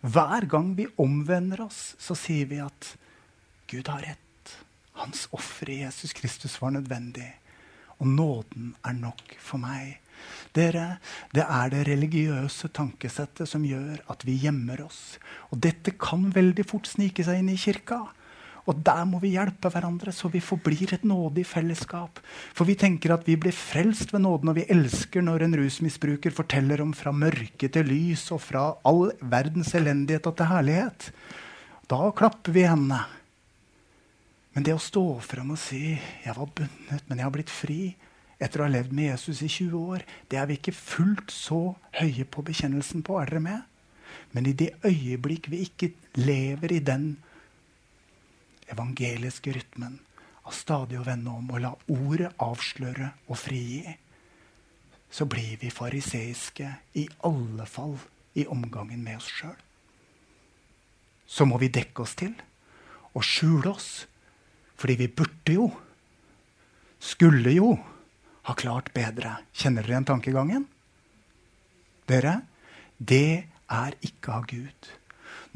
Hver 0.00 0.46
gang 0.48 0.72
vi 0.78 0.86
omvender 0.96 1.66
oss, 1.66 1.94
så 2.00 2.16
sier 2.16 2.48
vi 2.48 2.60
at 2.64 2.94
Gud 3.68 3.88
har 3.92 4.00
rett. 4.00 4.54
Hans 5.00 5.26
offer 5.36 5.70
i 5.70 5.82
Jesus 5.82 6.14
Kristus 6.16 6.56
var 6.60 6.72
nødvendig. 6.74 7.28
Og 8.00 8.08
nåden 8.08 8.74
er 8.84 8.96
nok 8.96 9.36
for 9.38 9.60
meg. 9.60 10.00
Dere, 10.56 10.98
Det 11.32 11.44
er 11.44 11.68
det 11.70 11.86
religiøse 11.88 12.68
tankesettet 12.68 13.48
som 13.48 13.64
gjør 13.64 14.00
at 14.10 14.24
vi 14.26 14.38
gjemmer 14.40 14.82
oss. 14.84 15.18
Og 15.52 15.60
dette 15.60 15.92
kan 15.92 16.32
veldig 16.34 16.64
fort 16.66 16.88
snike 16.88 17.24
seg 17.24 17.40
inn 17.40 17.52
i 17.52 17.60
kirka. 17.60 18.08
Og 18.68 18.80
der 18.84 19.04
må 19.08 19.20
vi 19.22 19.32
hjelpe 19.34 19.70
hverandre, 19.72 20.12
så 20.12 20.28
vi 20.32 20.42
forblir 20.44 20.92
et 20.94 21.04
nådig 21.06 21.46
fellesskap. 21.48 22.20
For 22.56 22.68
vi 22.68 22.76
tenker 22.78 23.14
at 23.14 23.24
vi 23.28 23.38
blir 23.40 23.56
frelst 23.56 24.12
ved 24.12 24.24
nåden, 24.26 24.52
og 24.52 24.58
vi 24.58 24.66
elsker 24.68 25.24
når 25.24 25.46
en 25.46 25.56
rusmisbruker 25.62 26.34
forteller 26.34 26.82
om 26.84 26.92
fra 26.96 27.12
mørke 27.14 27.70
til 27.72 27.88
lys 27.88 28.26
og 28.34 28.42
fra 28.44 28.66
all 28.86 29.08
verdens 29.22 29.72
elendighet 29.78 30.28
og 30.28 30.36
til 30.36 30.52
herlighet. 30.52 31.08
Da 31.90 32.02
klapper 32.16 32.54
vi 32.54 32.68
hendene. 32.68 33.00
Men 34.54 34.66
det 34.66 34.74
å 34.74 34.82
stå 34.82 35.04
frem 35.22 35.52
og 35.54 35.58
si 35.58 35.98
'jeg 36.24 36.36
var 36.36 36.46
bundet, 36.46 37.02
men 37.08 37.18
jeg 37.18 37.24
har 37.24 37.30
blitt 37.30 37.50
fri' 37.50 37.94
etter 38.40 38.60
å 38.60 38.64
ha 38.64 38.72
levd 38.72 38.92
med 38.92 39.12
Jesus 39.12 39.42
i 39.42 39.48
20 39.48 39.76
år, 39.94 40.02
det 40.28 40.38
er 40.38 40.46
vi 40.46 40.56
ikke 40.56 40.72
fullt 40.72 41.30
så 41.30 41.76
høye 42.00 42.24
på 42.24 42.42
bekjennelsen 42.42 43.02
på. 43.02 43.20
Er 43.20 43.26
dere 43.26 43.40
med? 43.40 43.62
Men 44.32 44.46
i 44.46 44.52
det 44.52 44.72
øyeblikk 44.84 45.50
vi 45.50 45.64
ikke 45.66 45.92
lever 46.14 46.72
i 46.72 46.78
den 46.78 47.18
evangeliske 48.72 49.52
rytmen 49.54 49.98
av 50.46 50.54
stadig 50.56 50.98
å 51.00 51.06
vende 51.06 51.32
om 51.32 51.50
og 51.52 51.62
la 51.62 51.72
ordet 51.92 52.30
avsløre 52.42 53.10
og 53.28 53.38
frigi, 53.38 53.96
så 55.10 55.26
blir 55.26 55.58
vi 55.60 55.72
fariseiske 55.74 56.68
i 56.98 57.06
alle 57.26 57.66
fall 57.66 57.96
i 58.38 58.46
omgangen 58.46 59.02
med 59.02 59.18
oss 59.18 59.28
sjøl. 59.40 59.56
Så 61.26 61.46
må 61.46 61.58
vi 61.62 61.70
dekke 61.72 62.02
oss 62.02 62.16
til 62.18 62.34
og 63.14 63.26
skjule 63.26 63.72
oss, 63.72 63.90
fordi 64.78 64.96
vi 65.02 65.08
burde 65.10 65.56
jo, 65.56 65.66
skulle 67.02 67.52
jo, 67.54 67.74
ha 68.46 68.54
klart 68.56 68.92
bedre. 68.94 69.36
Kjenner 69.52 69.84
dere 69.84 69.96
igjen 69.96 70.08
tankegangen? 70.08 70.64
Dere, 72.08 72.40
det 72.96 73.50
er 73.70 73.96
ikke 74.06 74.38
av 74.38 74.46
Gud. 74.50 74.90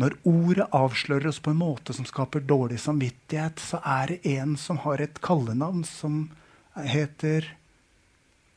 Når 0.00 0.16
ordet 0.26 0.66
avslører 0.74 1.28
oss 1.30 1.38
på 1.42 1.52
en 1.52 1.60
måte 1.60 1.94
som 1.94 2.06
skaper 2.08 2.42
dårlig 2.42 2.80
samvittighet, 2.82 3.60
så 3.62 3.78
er 3.86 4.10
det 4.10 4.32
en 4.40 4.56
som 4.58 4.80
har 4.82 5.02
et 5.02 5.20
kallenavn 5.22 5.84
som 5.86 6.24
heter 6.74 7.52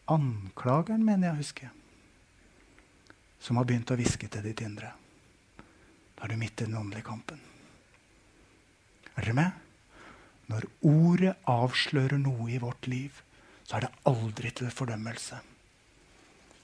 Anklageren, 0.07 1.03
mener 1.03 1.27
jeg 1.27 1.35
å 1.35 1.41
huske. 1.41 1.69
Som 3.43 3.59
har 3.59 3.67
begynt 3.67 3.91
å 3.91 3.97
hviske 3.99 4.29
til 4.31 4.45
ditt 4.47 4.63
indre. 4.63 4.93
Da 6.15 6.25
er 6.25 6.31
du 6.31 6.39
midt 6.39 6.63
i 6.63 6.65
den 6.65 6.77
åndelige 6.79 7.09
kampen. 7.09 7.41
Er 9.13 9.27
dere 9.27 9.35
med? 9.35 9.51
Når 10.47 10.63
ordet 10.87 11.35
avslører 11.51 12.17
noe 12.23 12.47
i 12.55 12.61
vårt 12.63 12.87
liv, 12.87 13.19
så 13.67 13.77
er 13.77 13.85
det 13.85 13.93
aldri 14.07 14.53
til 14.55 14.71
fordømmelse. 14.71 15.41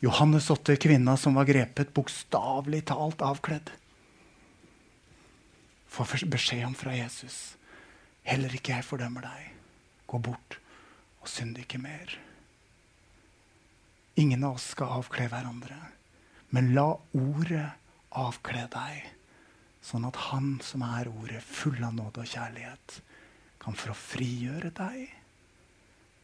Johannes 0.07 0.49
åtte, 0.55 0.79
kvinna 0.79 1.17
som 1.19 1.35
var 1.35 1.51
grepet, 1.51 1.91
bokstavelig 1.93 2.85
talt 2.89 3.21
avkledd 3.21 3.73
får 5.93 6.25
beskjed 6.33 6.65
om 6.65 6.75
fra 6.77 6.95
Jesus. 6.95 7.55
Heller 8.25 8.53
ikke 8.55 8.77
jeg 8.77 8.87
fordømmer 8.87 9.25
deg. 9.27 9.49
Gå 10.09 10.19
bort 10.23 10.57
og 11.21 11.29
synd 11.31 11.59
ikke 11.61 11.81
mer. 11.81 12.17
Ingen 14.19 14.43
av 14.45 14.57
oss 14.57 14.71
skal 14.73 14.99
avkle 14.99 15.29
hverandre. 15.31 15.77
Men 16.53 16.73
la 16.75 16.89
ordet 17.17 17.65
avkle 18.13 18.67
deg, 18.69 19.07
sånn 19.81 20.05
at 20.05 20.19
Han 20.29 20.59
som 20.61 20.83
er 20.85 21.09
ordet, 21.09 21.41
full 21.41 21.79
av 21.81 21.95
nåde 21.97 22.21
og 22.21 22.29
kjærlighet, 22.29 22.99
kan 23.63 23.77
få 23.77 23.95
frigjøre 23.97 24.69
deg. 24.77 25.07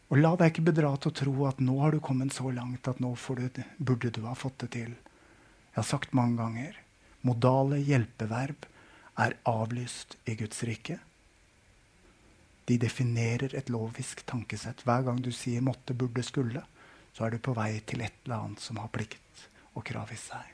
Og 0.10 0.22
la 0.22 0.36
deg 0.38 0.52
ikke 0.52 0.68
bedra 0.70 0.92
til 0.98 1.12
å 1.12 1.18
tro 1.18 1.34
at 1.50 1.62
nå 1.62 1.80
har 1.82 1.94
du 1.94 2.02
kommet 2.04 2.34
så 2.34 2.52
langt 2.54 2.88
at 2.90 3.02
nå 3.02 3.16
du, 3.16 3.64
burde 3.78 4.12
du 4.14 4.22
ha 4.26 4.36
fått 4.38 4.60
det 4.66 4.70
til. 4.78 4.94
Jeg 4.94 5.78
har 5.82 5.88
sagt 5.88 6.14
mange 6.18 6.38
ganger 6.38 6.78
modale 7.22 7.82
hjelpeverb 7.84 8.66
er 9.20 9.38
avlyst 9.50 10.18
i 10.26 10.36
Guds 10.40 10.64
rike. 10.68 11.00
De 12.70 12.78
definerer 12.78 13.56
et 13.58 13.70
lovisk 13.74 14.24
tankesett. 14.30 14.84
Hver 14.86 15.04
gang 15.08 15.22
du 15.24 15.32
sier 15.32 15.62
'måtte', 15.62 15.94
'burde', 15.94 16.24
'skulle', 16.24 16.64
så 17.14 17.26
er 17.26 17.30
du 17.30 17.38
på 17.38 17.54
vei 17.54 17.80
til 17.80 18.02
et 18.02 18.14
eller 18.26 18.36
annet 18.36 18.60
som 18.60 18.78
har 18.78 18.88
plikt 18.88 19.50
og 19.76 19.86
krav 19.86 20.12
i 20.12 20.16
seg. 20.16 20.46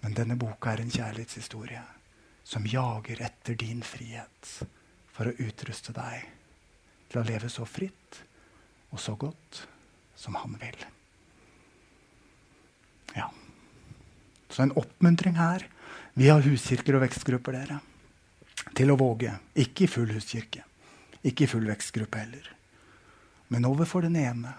Men 0.00 0.14
denne 0.14 0.36
boka 0.38 0.70
er 0.72 0.80
en 0.80 0.90
kjærlighetshistorie 0.90 1.82
som 2.44 2.66
jager 2.66 3.20
etter 3.20 3.54
din 3.54 3.82
frihet 3.82 4.52
for 5.12 5.28
å 5.28 5.36
utruste 5.38 5.92
deg 5.92 6.28
til 7.10 7.20
å 7.20 7.26
leve 7.26 7.50
så 7.50 7.66
fritt 7.68 8.22
og 8.92 9.00
så 9.00 9.16
godt 9.16 9.66
som 10.16 10.34
han 10.34 10.56
vil. 10.60 10.78
Ja. 13.16 13.28
Så 14.48 14.62
en 14.62 14.72
oppmuntring 14.72 15.36
her. 15.36 15.66
Vi 16.18 16.26
har 16.26 16.42
huskirker 16.42 16.96
og 16.98 17.04
vekstgrupper, 17.04 17.54
dere. 17.54 17.76
Til 18.74 18.90
å 18.90 18.96
våge. 18.98 19.36
Ikke 19.54 19.86
i 19.86 19.90
full 19.90 20.10
huskirke. 20.10 20.64
Ikke 21.22 21.46
i 21.46 21.50
full 21.50 21.68
vekstgruppe 21.68 22.18
heller. 22.18 22.48
Men 23.54 23.68
overfor 23.68 24.02
den 24.02 24.18
ene 24.18 24.56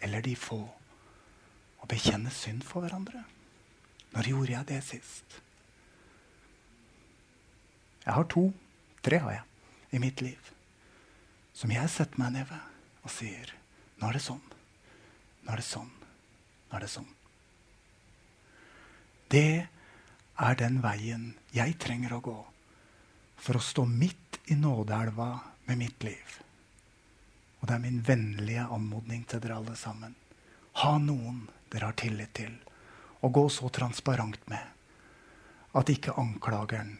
eller 0.00 0.24
de 0.24 0.32
få. 0.32 0.62
Å 1.78 1.90
bekjenne 1.90 2.32
synd 2.32 2.64
for 2.64 2.86
hverandre. 2.86 3.20
Når 4.16 4.32
gjorde 4.32 4.54
jeg 4.54 4.70
det 4.72 4.80
sist? 4.86 5.40
Jeg 8.06 8.16
har 8.16 8.30
to, 8.32 8.48
tre 9.04 9.20
har 9.20 9.36
jeg, 9.36 9.44
i 9.92 10.00
mitt 10.00 10.24
liv 10.24 10.54
som 11.58 11.72
jeg 11.74 11.90
setter 11.90 12.20
meg 12.20 12.36
ned 12.36 12.46
ved 12.48 13.04
og 13.04 13.10
sier 13.10 13.54
Nå 13.98 14.08
er 14.08 14.14
det 14.14 14.22
sånn. 14.22 14.42
Nå 15.42 15.50
er 15.50 15.58
det 15.58 15.66
sånn. 15.66 15.88
Nå 16.68 16.76
er 16.78 16.84
det 16.84 16.90
sånn. 16.92 17.08
Det 19.34 19.48
er 20.38 20.58
den 20.58 20.78
veien 20.82 21.32
jeg 21.54 21.74
trenger 21.82 22.14
å 22.14 22.22
gå 22.22 22.38
for 23.38 23.58
å 23.58 23.62
stå 23.62 23.84
midt 23.90 24.38
i 24.50 24.56
nådeelva 24.58 25.28
med 25.66 25.78
mitt 25.78 26.04
liv. 26.06 26.38
Og 27.58 27.68
det 27.68 27.74
er 27.74 27.82
min 27.82 28.00
vennlige 28.06 28.66
anmodning 28.70 29.24
til 29.28 29.42
dere 29.42 29.58
alle 29.58 29.74
sammen. 29.76 30.14
Ha 30.82 30.94
noen 31.02 31.46
dere 31.72 31.90
har 31.90 31.98
tillit 31.98 32.34
til, 32.38 32.54
og 33.20 33.34
gå 33.34 33.44
så 33.50 33.70
transparent 33.74 34.44
med 34.50 35.74
at 35.78 35.90
ikke 35.90 36.16
anklageren 36.18 36.94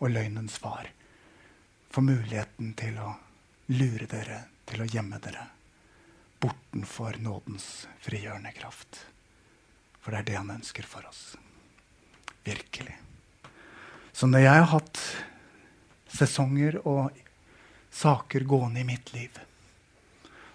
og 0.00 0.10
løgnens 0.10 0.58
far 0.60 0.90
får 1.94 2.04
muligheten 2.04 2.74
til 2.78 2.98
å 2.98 3.14
lure 3.70 4.10
dere 4.10 4.40
til 4.66 4.82
å 4.82 4.88
gjemme 4.90 5.20
dere 5.22 5.46
bortenfor 6.42 7.16
nådens 7.22 7.86
frigjørende 8.04 8.52
kraft. 8.52 8.98
For 10.02 10.12
det 10.12 10.20
er 10.20 10.28
det 10.28 10.38
han 10.42 10.54
ønsker 10.58 10.84
for 10.84 11.06
oss. 11.08 11.22
Virkelig. 12.44 12.94
Så 14.12 14.28
når 14.30 14.44
jeg 14.44 14.60
har 14.60 14.70
hatt 14.70 15.00
sesonger 16.14 16.78
og 16.86 17.14
saker 17.94 18.46
gående 18.46 18.82
i 18.82 18.88
mitt 18.88 19.12
liv, 19.14 19.32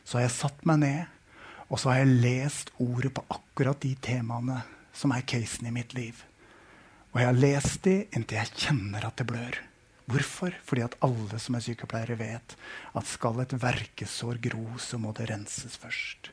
så 0.03 0.19
har 0.19 0.27
jeg 0.27 0.37
satt 0.37 0.67
meg 0.69 0.83
ned 0.83 1.19
og 1.69 1.77
så 1.77 1.91
har 1.91 2.01
jeg 2.01 2.21
lest 2.23 2.71
ordet 2.81 3.11
på 3.13 3.23
akkurat 3.29 3.79
de 3.83 3.93
temaene 4.01 4.63
som 4.95 5.13
er 5.13 5.25
casen 5.29 5.69
i 5.69 5.73
mitt 5.73 5.93
liv. 5.93 6.17
Og 7.13 7.21
jeg 7.21 7.29
har 7.29 7.41
lest 7.41 7.83
de 7.85 7.95
inntil 8.17 8.39
jeg 8.41 8.55
kjenner 8.65 9.05
at 9.05 9.21
det 9.21 9.27
blør. 9.29 9.59
Hvorfor? 10.09 10.55
Fordi 10.65 10.81
at 10.81 10.97
alle 11.05 11.37
som 11.41 11.55
er 11.57 11.63
sykepleiere, 11.65 12.17
vet 12.17 12.55
at 12.97 13.09
skal 13.09 13.43
et 13.43 13.53
verkesår 13.61 14.41
gro, 14.41 14.65
så 14.81 14.97
må 14.97 15.13
det 15.17 15.29
renses 15.29 15.77
først. 15.77 16.31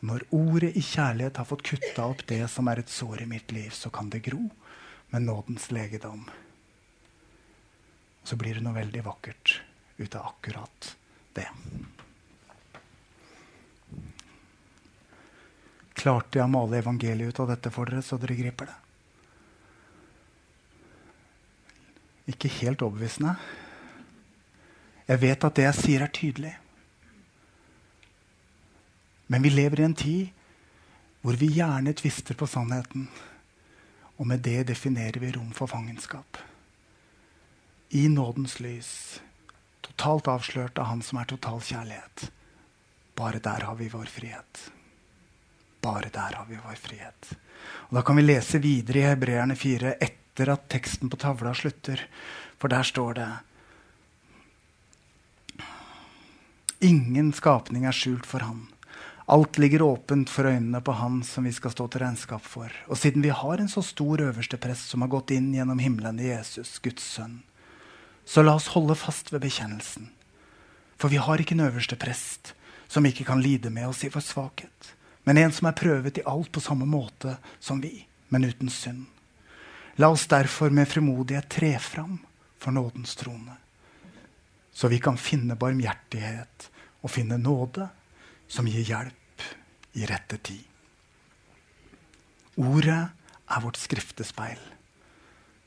Når 0.00 0.24
ordet 0.32 0.72
i 0.80 0.84
kjærlighet 0.84 1.36
har 1.36 1.48
fått 1.48 1.66
kutta 1.68 2.06
opp 2.08 2.24
det 2.30 2.40
som 2.48 2.70
er 2.72 2.80
et 2.80 2.92
sår 2.92 3.26
i 3.26 3.28
mitt 3.28 3.52
liv, 3.52 3.68
så 3.76 3.92
kan 3.92 4.08
det 4.08 4.24
gro 4.30 4.46
med 5.10 5.22
nådens 5.22 5.70
legedom. 5.70 6.24
Så 8.22 8.36
blir 8.36 8.54
det 8.54 8.64
noe 8.64 8.76
veldig 8.76 9.02
vakkert 9.04 9.60
ut 9.96 10.14
av 10.14 10.26
akkurat 10.26 10.96
det. 11.36 11.48
Klarte 16.00 16.38
jeg 16.38 16.46
å 16.46 16.52
male 16.52 16.78
evangeliet 16.80 17.34
ut 17.34 17.40
av 17.42 17.50
dette 17.50 17.72
for 17.74 17.90
dere, 17.90 18.04
så 18.04 18.16
dere 18.20 18.38
griper 18.38 18.70
det? 18.70 18.78
Ikke 22.32 22.52
helt 22.60 22.82
overbevisende. 22.86 23.34
Jeg 25.10 25.20
vet 25.24 25.44
at 25.44 25.56
det 25.58 25.66
jeg 25.66 25.78
sier, 25.80 26.04
er 26.04 26.14
tydelig. 26.14 26.52
Men 29.30 29.42
vi 29.42 29.50
lever 29.50 29.82
i 29.82 29.88
en 29.88 29.98
tid 29.98 30.30
hvor 31.20 31.36
vi 31.36 31.50
gjerne 31.58 31.92
tvister 31.98 32.38
på 32.38 32.48
sannheten. 32.48 33.08
Og 34.20 34.28
med 34.28 34.42
det 34.44 34.66
definerer 34.68 35.16
vi 35.20 35.32
rom 35.32 35.52
for 35.56 35.70
fangenskap. 35.70 36.36
I 37.96 38.04
nådens 38.08 38.58
lys, 38.60 38.90
totalt 39.80 40.28
avslørt 40.28 40.78
av 40.78 40.90
Han 40.92 41.00
som 41.02 41.18
er 41.18 41.30
total 41.30 41.62
kjærlighet. 41.64 42.28
Bare 43.16 43.40
der 43.40 43.64
har 43.64 43.78
vi 43.80 43.88
vår 43.88 44.12
frihet. 44.12 44.60
Bare 45.80 46.12
der 46.12 46.36
har 46.36 46.44
vi 46.48 46.60
vår 46.60 46.76
frihet. 46.76 47.32
Og 47.88 47.96
Da 47.96 48.02
kan 48.02 48.16
vi 48.16 48.22
lese 48.22 48.60
videre 48.60 48.98
i 48.98 49.08
Hebreerne 49.08 49.56
4 49.56 49.94
etter 50.00 50.52
at 50.52 50.68
teksten 50.68 51.10
på 51.10 51.16
tavla 51.16 51.54
slutter. 51.54 52.04
For 52.60 52.68
der 52.68 52.82
står 52.82 53.14
det 53.14 53.30
Ingen 56.80 57.32
skapning 57.32 57.84
er 57.84 57.92
skjult 57.92 58.26
for 58.26 58.40
Han. 58.40 58.68
Alt 59.30 59.58
ligger 59.58 59.82
åpent 59.82 60.30
for 60.30 60.48
øynene 60.50 60.80
på 60.82 60.92
Han 60.98 61.20
som 61.22 61.44
vi 61.46 61.52
skal 61.54 61.70
stå 61.70 61.84
til 61.86 62.02
regnskap 62.02 62.42
for. 62.42 62.72
Og 62.90 62.98
siden 62.98 63.22
vi 63.22 63.30
har 63.30 63.60
en 63.60 63.68
så 63.70 63.78
stor 63.86 64.18
øverste 64.24 64.58
prest 64.58 64.90
som 64.90 65.04
har 65.04 65.10
gått 65.12 65.30
inn 65.30 65.52
gjennom 65.54 65.78
himmelen 65.78 66.18
i 66.18 66.32
Jesus, 66.32 66.80
Guds 66.82 67.04
sønn, 67.06 67.36
så 68.26 68.42
la 68.42 68.56
oss 68.58 68.72
holde 68.74 68.96
fast 68.98 69.30
ved 69.30 69.44
bekjennelsen. 69.44 70.08
For 70.98 71.14
vi 71.14 71.20
har 71.22 71.38
ikke 71.38 71.54
en 71.54 71.62
øverste 71.68 71.94
prest 71.94 72.56
som 72.90 73.06
ikke 73.06 73.28
kan 73.28 73.38
lide 73.38 73.70
med 73.70 73.86
oss 73.92 74.02
i 74.02 74.10
vår 74.10 74.24
svakhet, 74.32 74.90
men 75.22 75.38
en 75.38 75.54
som 75.54 75.70
er 75.70 75.78
prøvet 75.78 76.18
i 76.18 76.26
alt 76.26 76.50
på 76.50 76.64
samme 76.66 76.90
måte 76.90 77.36
som 77.62 77.78
vi, 77.78 78.02
men 78.34 78.50
uten 78.50 78.66
synd. 78.66 79.06
La 80.02 80.10
oss 80.10 80.26
derfor 80.26 80.74
med 80.74 80.90
frimodighet 80.90 81.46
tre 81.54 81.76
fram 81.78 82.18
for 82.58 82.74
nådens 82.74 83.14
trone, 83.22 83.60
så 84.74 84.90
vi 84.90 84.98
kan 84.98 85.14
finne 85.14 85.54
barmhjertighet 85.54 86.70
og 87.06 87.14
finne 87.14 87.38
nåde 87.38 87.92
som 88.50 88.66
gir 88.66 88.82
hjelp 88.82 89.19
i 89.98 90.06
rette 90.06 90.38
tid. 90.38 90.66
Ordet 92.60 93.00
er 93.50 93.62
vårt 93.64 93.78
skriftespeil, 93.80 94.60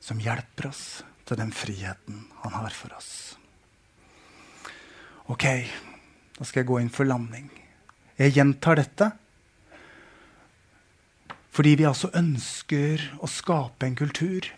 som 0.00 0.20
hjelper 0.22 0.70
oss 0.70 0.84
til 1.24 1.40
den 1.40 1.52
friheten 1.56 2.26
han 2.42 2.56
har 2.56 2.74
for 2.76 2.94
oss. 2.96 3.10
Ok, 5.32 5.44
da 6.36 6.44
skal 6.44 6.62
jeg 6.62 6.68
gå 6.68 6.80
inn 6.82 6.92
for 6.92 7.08
landing. 7.08 7.48
Jeg 8.20 8.36
gjentar 8.36 8.78
dette 8.78 9.10
fordi 11.54 11.76
vi 11.78 11.86
altså 11.86 12.08
ønsker 12.18 13.02
å 13.22 13.28
skape 13.30 13.86
en 13.86 13.94
kultur. 13.94 14.48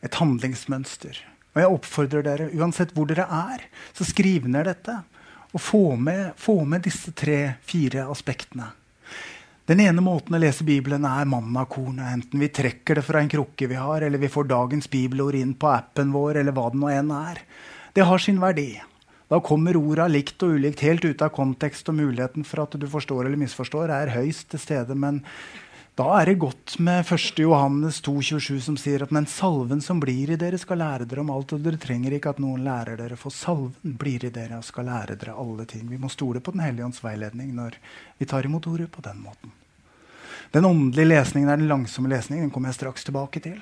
Et 0.00 0.16
handlingsmønster. 0.16 1.18
Og 1.52 1.60
jeg 1.60 1.72
oppfordrer 1.76 2.24
dere, 2.24 2.46
uansett 2.56 2.94
hvor 2.96 3.10
dere 3.10 3.26
er, 3.28 3.66
så 3.92 4.06
skriv 4.08 4.48
ned 4.48 4.64
dette. 4.70 4.94
Og 5.52 5.60
få 5.60 5.82
med, 5.96 6.32
få 6.40 6.62
med 6.64 6.84
disse 6.86 7.12
tre-fire 7.16 8.06
aspektene. 8.10 8.70
Den 9.68 9.80
ene 9.84 10.02
måten 10.02 10.34
å 10.34 10.40
lese 10.42 10.64
Bibelen 10.66 11.04
er 11.06 11.28
mannakornet. 11.28 12.08
Enten 12.16 12.40
vi 12.42 12.48
trekker 12.50 12.98
det 12.98 13.04
fra 13.06 13.20
en 13.22 13.30
krukke 13.30 13.68
vi 13.70 13.78
har, 13.78 14.02
eller 14.02 14.18
vi 14.18 14.30
får 14.32 14.48
dagens 14.50 14.88
bibelord 14.90 15.36
inn 15.38 15.52
på 15.54 15.70
appen 15.70 16.10
vår, 16.14 16.40
eller 16.40 16.56
hva 16.56 16.70
det 16.72 16.80
nå 16.80 16.90
enn 16.90 17.12
er. 17.14 17.44
Det 17.94 18.08
har 18.08 18.22
sin 18.22 18.40
verdi. 18.42 18.74
Da 19.32 19.38
kommer 19.40 19.78
orda 19.78 20.08
likt 20.10 20.42
og 20.44 20.58
ulikt 20.58 20.82
helt 20.84 21.04
ut 21.06 21.22
av 21.24 21.30
kontekst, 21.36 21.88
og 21.88 21.96
muligheten 22.00 22.44
for 22.44 22.64
at 22.64 22.74
du 22.76 22.88
forstår 22.90 23.28
eller 23.28 23.40
misforstår, 23.40 23.92
er 23.94 24.16
høyst 24.16 24.50
til 24.52 24.60
stede. 24.60 24.96
Men 24.98 25.22
da 25.98 26.06
er 26.16 26.30
det 26.30 26.40
godt 26.40 26.78
med 26.80 27.04
1. 27.04 27.40
Johannes 27.42 28.00
2,27, 28.04 28.60
som 28.64 28.76
sier 28.80 29.04
at 29.04 29.12
den 29.12 29.26
salven 29.28 29.82
som 29.84 30.00
blir 30.00 30.32
i 30.32 30.38
dere, 30.40 30.56
skal 30.60 30.80
lære 30.80 31.04
dere 31.08 31.20
om 31.20 31.32
alt, 31.34 31.52
og 31.52 31.64
dere 31.64 31.80
trenger 31.80 32.16
ikke 32.16 32.32
at 32.32 32.40
noen 32.40 32.62
lærer 32.64 32.96
dere, 32.96 33.18
for 33.20 33.34
salven 33.34 33.98
blir 34.00 34.24
i 34.24 34.32
dere 34.32 34.60
og 34.60 34.64
skal 34.64 34.88
lære 34.88 35.18
dere 35.20 35.36
alle 35.36 35.66
ting. 35.68 35.84
Vi 35.90 36.00
må 36.00 36.08
stole 36.12 36.40
på 36.40 36.54
Den 36.54 36.64
hellige 36.64 36.86
ånds 36.86 37.02
veiledning 37.04 37.52
når 37.56 37.76
vi 38.18 38.28
tar 38.30 38.48
imot 38.48 38.70
ordet 38.72 38.88
på 38.92 39.04
den 39.04 39.20
måten. 39.20 39.52
Den 40.52 40.64
åndelige 40.68 41.08
lesningen 41.08 41.48
er 41.48 41.60
den 41.60 41.68
langsomme 41.68 42.08
lesningen. 42.12 42.48
Den 42.48 42.54
kommer 42.54 42.72
jeg 42.72 42.80
straks 42.80 43.04
tilbake 43.04 43.40
til. 43.40 43.60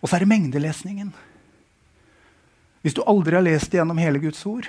Og 0.00 0.08
så 0.08 0.16
er 0.16 0.24
det 0.24 0.32
mengdelesningen. 0.32 1.12
Hvis 2.84 2.96
du 2.96 3.04
aldri 3.04 3.36
har 3.36 3.44
lest 3.44 3.72
igjennom 3.72 4.00
hele 4.00 4.20
Guds 4.20 4.44
ord, 4.48 4.68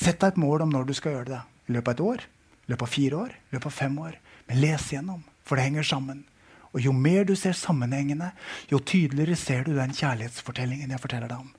Sett 0.00 0.20
deg 0.22 0.32
et 0.32 0.40
mål 0.40 0.64
om 0.64 0.70
når 0.72 0.86
du 0.88 0.94
skal 0.96 1.18
gjøre 1.18 1.28
det. 1.28 1.40
I 1.68 1.74
løpet 1.76 1.92
av 1.92 1.94
et 1.94 2.04
år, 2.08 2.22
i 2.24 2.72
løpet 2.72 2.86
av 2.86 2.92
fire 2.94 3.18
år, 3.20 3.34
i 3.36 3.56
løpet 3.56 3.68
av 3.68 3.76
fem 3.76 3.98
år. 4.00 4.14
Men 4.48 4.60
les 4.62 4.86
gjennom, 4.94 5.20
for 5.50 5.58
det 5.58 5.66
henger 5.66 5.86
sammen. 5.86 6.22
Og 6.70 6.84
jo 6.84 6.92
mer 6.94 7.26
du 7.26 7.34
ser 7.34 7.56
sammenhengene, 7.58 8.30
jo 8.70 8.78
tydeligere 8.78 9.36
ser 9.36 9.66
du 9.66 9.74
den 9.74 9.94
kjærlighetsfortellingen 9.96 10.94
jeg 10.94 11.02
forteller 11.02 11.30
deg 11.32 11.42
om. 11.42 11.50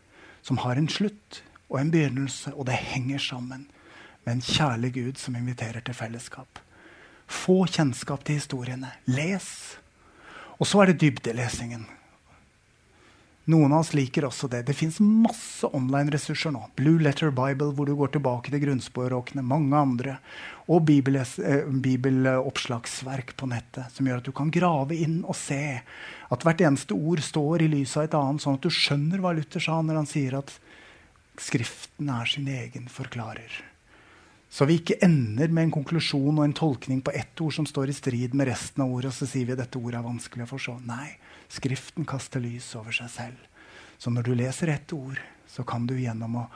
Som 0.42 0.62
har 0.64 0.80
en 0.80 0.90
slutt 0.90 1.42
og 1.68 1.82
en 1.82 1.92
begynnelse, 1.92 2.54
og 2.56 2.70
det 2.70 2.80
henger 2.80 3.20
sammen 3.20 3.68
med 4.24 4.38
en 4.38 4.46
kjærlig 4.46 4.94
Gud 4.96 5.20
som 5.20 5.36
inviterer 5.36 5.84
til 5.84 5.98
fellesskap. 5.98 6.62
Få 7.28 7.66
kjennskap 7.68 8.24
til 8.26 8.40
historiene. 8.40 8.94
Les. 9.08 9.48
Og 10.60 10.68
så 10.68 10.82
er 10.82 10.92
det 10.92 11.02
dybdelesingen. 11.02 11.86
Noen 13.50 13.74
av 13.74 13.82
oss 13.82 13.96
liker 13.98 14.28
også 14.28 14.46
det. 14.52 14.62
Det 14.68 14.76
fins 14.78 15.00
masse 15.02 15.66
online-ressurser 15.66 16.54
nå. 16.54 16.62
Blue 16.78 17.02
Letter 17.02 17.32
Bible, 17.34 17.72
hvor 17.74 17.90
du 17.90 17.96
går 17.98 18.14
tilbake 18.14 18.54
til 18.54 18.62
grunnspåråkene. 18.62 19.42
Mange 19.42 19.80
andre. 19.80 20.18
Og 20.70 20.92
eh, 20.94 21.66
bibeloppslagsverk 21.88 23.34
på 23.40 23.50
nettet, 23.50 23.90
som 23.96 24.08
gjør 24.08 24.22
at 24.22 24.30
du 24.30 24.34
kan 24.38 24.54
grave 24.54 24.98
inn 24.98 25.24
og 25.26 25.36
se 25.40 25.82
at 25.82 26.46
hvert 26.46 26.62
eneste 26.62 26.94
ord 26.94 27.24
står 27.26 27.66
i 27.66 27.72
lys 27.74 27.98
av 27.98 28.06
et 28.06 28.20
annet, 28.20 28.46
sånn 28.46 28.60
at 28.60 28.68
du 28.68 28.70
skjønner 28.72 29.24
hva 29.24 29.34
Luther 29.34 29.64
sa 29.64 29.82
når 29.82 30.04
han 30.04 30.14
sier 30.14 30.38
at 30.38 30.54
Skriften 31.42 32.10
er 32.12 32.28
sin 32.30 32.48
egen 32.52 32.90
forklarer. 32.92 33.54
Så 34.52 34.68
vi 34.68 34.76
ikke 34.82 35.00
ender 35.02 35.48
med 35.48 35.70
en 35.70 35.74
konklusjon 35.78 36.36
og 36.36 36.44
en 36.44 36.54
tolkning 36.54 37.00
på 37.02 37.14
ett 37.16 37.40
ord 37.42 37.56
som 37.56 37.66
står 37.66 37.90
i 37.90 37.96
strid 37.96 38.36
med 38.36 38.50
resten 38.52 38.84
av 38.84 38.92
ordet, 38.92 39.14
og 39.14 39.16
så 39.16 39.30
sier 39.32 39.48
vi 39.48 39.56
at 39.56 39.62
dette 39.64 39.80
ordet 39.80 40.02
er 40.02 40.06
vanskelig 40.06 40.44
å 40.44 40.52
forstå. 40.52 40.76
Nei, 40.90 41.08
Skriften 41.52 42.08
kaster 42.08 42.44
lys 42.44 42.70
over 42.80 42.96
seg 42.96 43.10
selv. 43.12 43.48
Så 44.00 44.12
når 44.14 44.28
du 44.28 44.34
leser 44.38 44.72
ett 44.72 44.94
ord, 44.96 45.20
så 45.48 45.66
kan 45.68 45.84
du 45.88 45.98
gjennom 46.00 46.40
å 46.40 46.48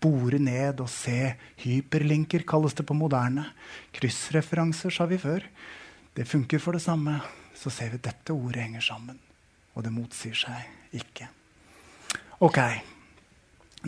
bore 0.00 0.38
ned 0.38 0.80
og 0.84 0.90
se 0.92 1.34
hyperlinker, 1.64 2.44
kalles 2.46 2.76
det 2.76 2.86
på 2.86 2.94
moderne. 2.96 3.48
Kryssreferanser, 3.96 4.94
sa 4.94 5.08
vi 5.10 5.18
før. 5.18 5.44
Det 6.16 6.28
funker 6.28 6.62
for 6.62 6.76
det 6.76 6.84
samme. 6.84 7.18
Så 7.56 7.72
ser 7.72 7.90
vi 7.90 8.00
at 8.00 8.06
dette 8.10 8.36
ordet 8.36 8.62
henger 8.68 8.84
sammen. 8.84 9.18
Og 9.74 9.84
det 9.84 9.92
motsier 9.92 10.36
seg 10.36 10.96
ikke. 10.96 11.28
Ok. 12.44 12.60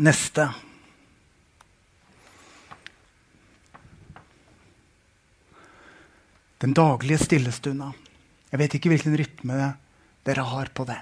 Neste. 0.02 0.48
Den 6.58 6.74
daglige 6.74 7.22
stillestunda. 7.22 7.92
Jeg 8.50 8.60
vet 8.64 8.74
ikke 8.74 8.90
hvilken 8.90 9.16
rytme 9.20 9.58
dere 10.28 10.44
har 10.44 10.70
på 10.76 10.84
det. 10.88 10.98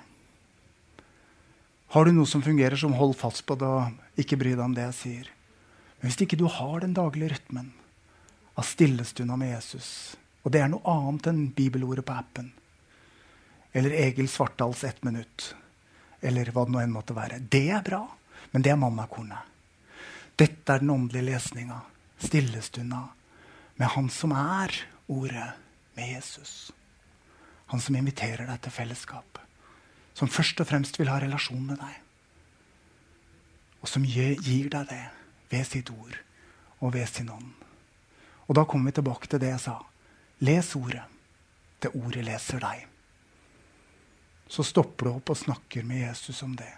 Har 1.94 2.06
du 2.06 2.12
noe 2.14 2.28
som 2.30 2.42
fungerer, 2.42 2.76
som 2.78 2.94
hold 2.98 3.16
fast 3.18 3.44
på 3.46 3.56
det 3.58 3.66
og 3.66 4.20
ikke 4.20 4.38
bry 4.40 4.54
deg 4.54 4.64
om 4.64 4.74
det 4.76 4.86
jeg 4.88 4.98
sier. 5.00 5.32
Men 5.98 6.10
hvis 6.10 6.22
ikke 6.26 6.38
du 6.38 6.46
har 6.50 6.82
den 6.82 6.94
daglige 6.96 7.34
rytmen 7.34 7.72
av 8.56 8.66
stillestunda 8.66 9.36
med 9.38 9.54
Jesus, 9.54 9.88
og 10.44 10.52
det 10.54 10.62
er 10.62 10.70
noe 10.72 10.86
annet 10.92 11.30
enn 11.30 11.42
bibelordet 11.56 12.06
på 12.06 12.16
appen, 12.16 12.52
eller 13.76 13.96
Egil 13.96 14.28
Svartdals 14.30 14.84
ett 14.88 15.02
minutt, 15.04 15.50
eller 16.24 16.48
hva 16.52 16.64
det 16.64 16.74
nå 16.74 16.80
enn 16.82 16.94
måtte 16.94 17.16
være, 17.16 17.42
det 17.52 17.66
er 17.74 17.84
bra, 17.84 18.04
men 18.52 18.64
det 18.64 18.72
er 18.72 18.80
mannakornet. 18.80 19.52
Dette 20.36 20.72
er 20.72 20.82
den 20.84 20.92
åndelige 20.92 21.30
lesninga, 21.30 21.80
stillestunda, 22.20 23.02
med 23.76 23.92
Han 23.96 24.08
som 24.12 24.32
er 24.36 24.72
Ordet, 25.06 25.52
med 25.94 26.08
Jesus. 26.16 26.72
Han 27.72 27.83
som 27.83 27.96
inviterer 27.98 28.46
deg 28.46 28.61
til 28.62 28.74
fellesskap. 28.74 29.40
Som 30.14 30.31
først 30.33 30.61
og 30.62 30.68
fremst 30.70 30.98
vil 31.00 31.11
ha 31.11 31.18
relasjon 31.20 31.64
med 31.66 31.81
deg. 31.83 31.96
Og 33.83 33.90
som 33.90 34.07
gir 34.07 34.70
deg 34.72 34.88
det 34.90 35.05
ved 35.50 35.66
sitt 35.68 35.90
ord 35.92 36.16
og 36.81 36.94
ved 36.94 37.09
sin 37.11 37.31
ånd. 37.31 37.52
Og 38.46 38.55
da 38.55 38.64
kommer 38.64 38.90
vi 38.90 38.98
tilbake 38.98 39.29
til 39.31 39.42
det 39.42 39.52
jeg 39.52 39.64
sa. 39.66 39.76
Les 40.46 40.72
ordet. 40.79 41.05
Det 41.83 41.92
ordet 41.92 42.24
leser 42.24 42.62
deg. 42.62 42.87
Så 44.48 44.62
stopper 44.64 45.09
du 45.09 45.12
opp 45.16 45.33
og 45.35 45.38
snakker 45.38 45.85
med 45.85 46.05
Jesus 46.07 46.42
om 46.46 46.55
det. 46.57 46.70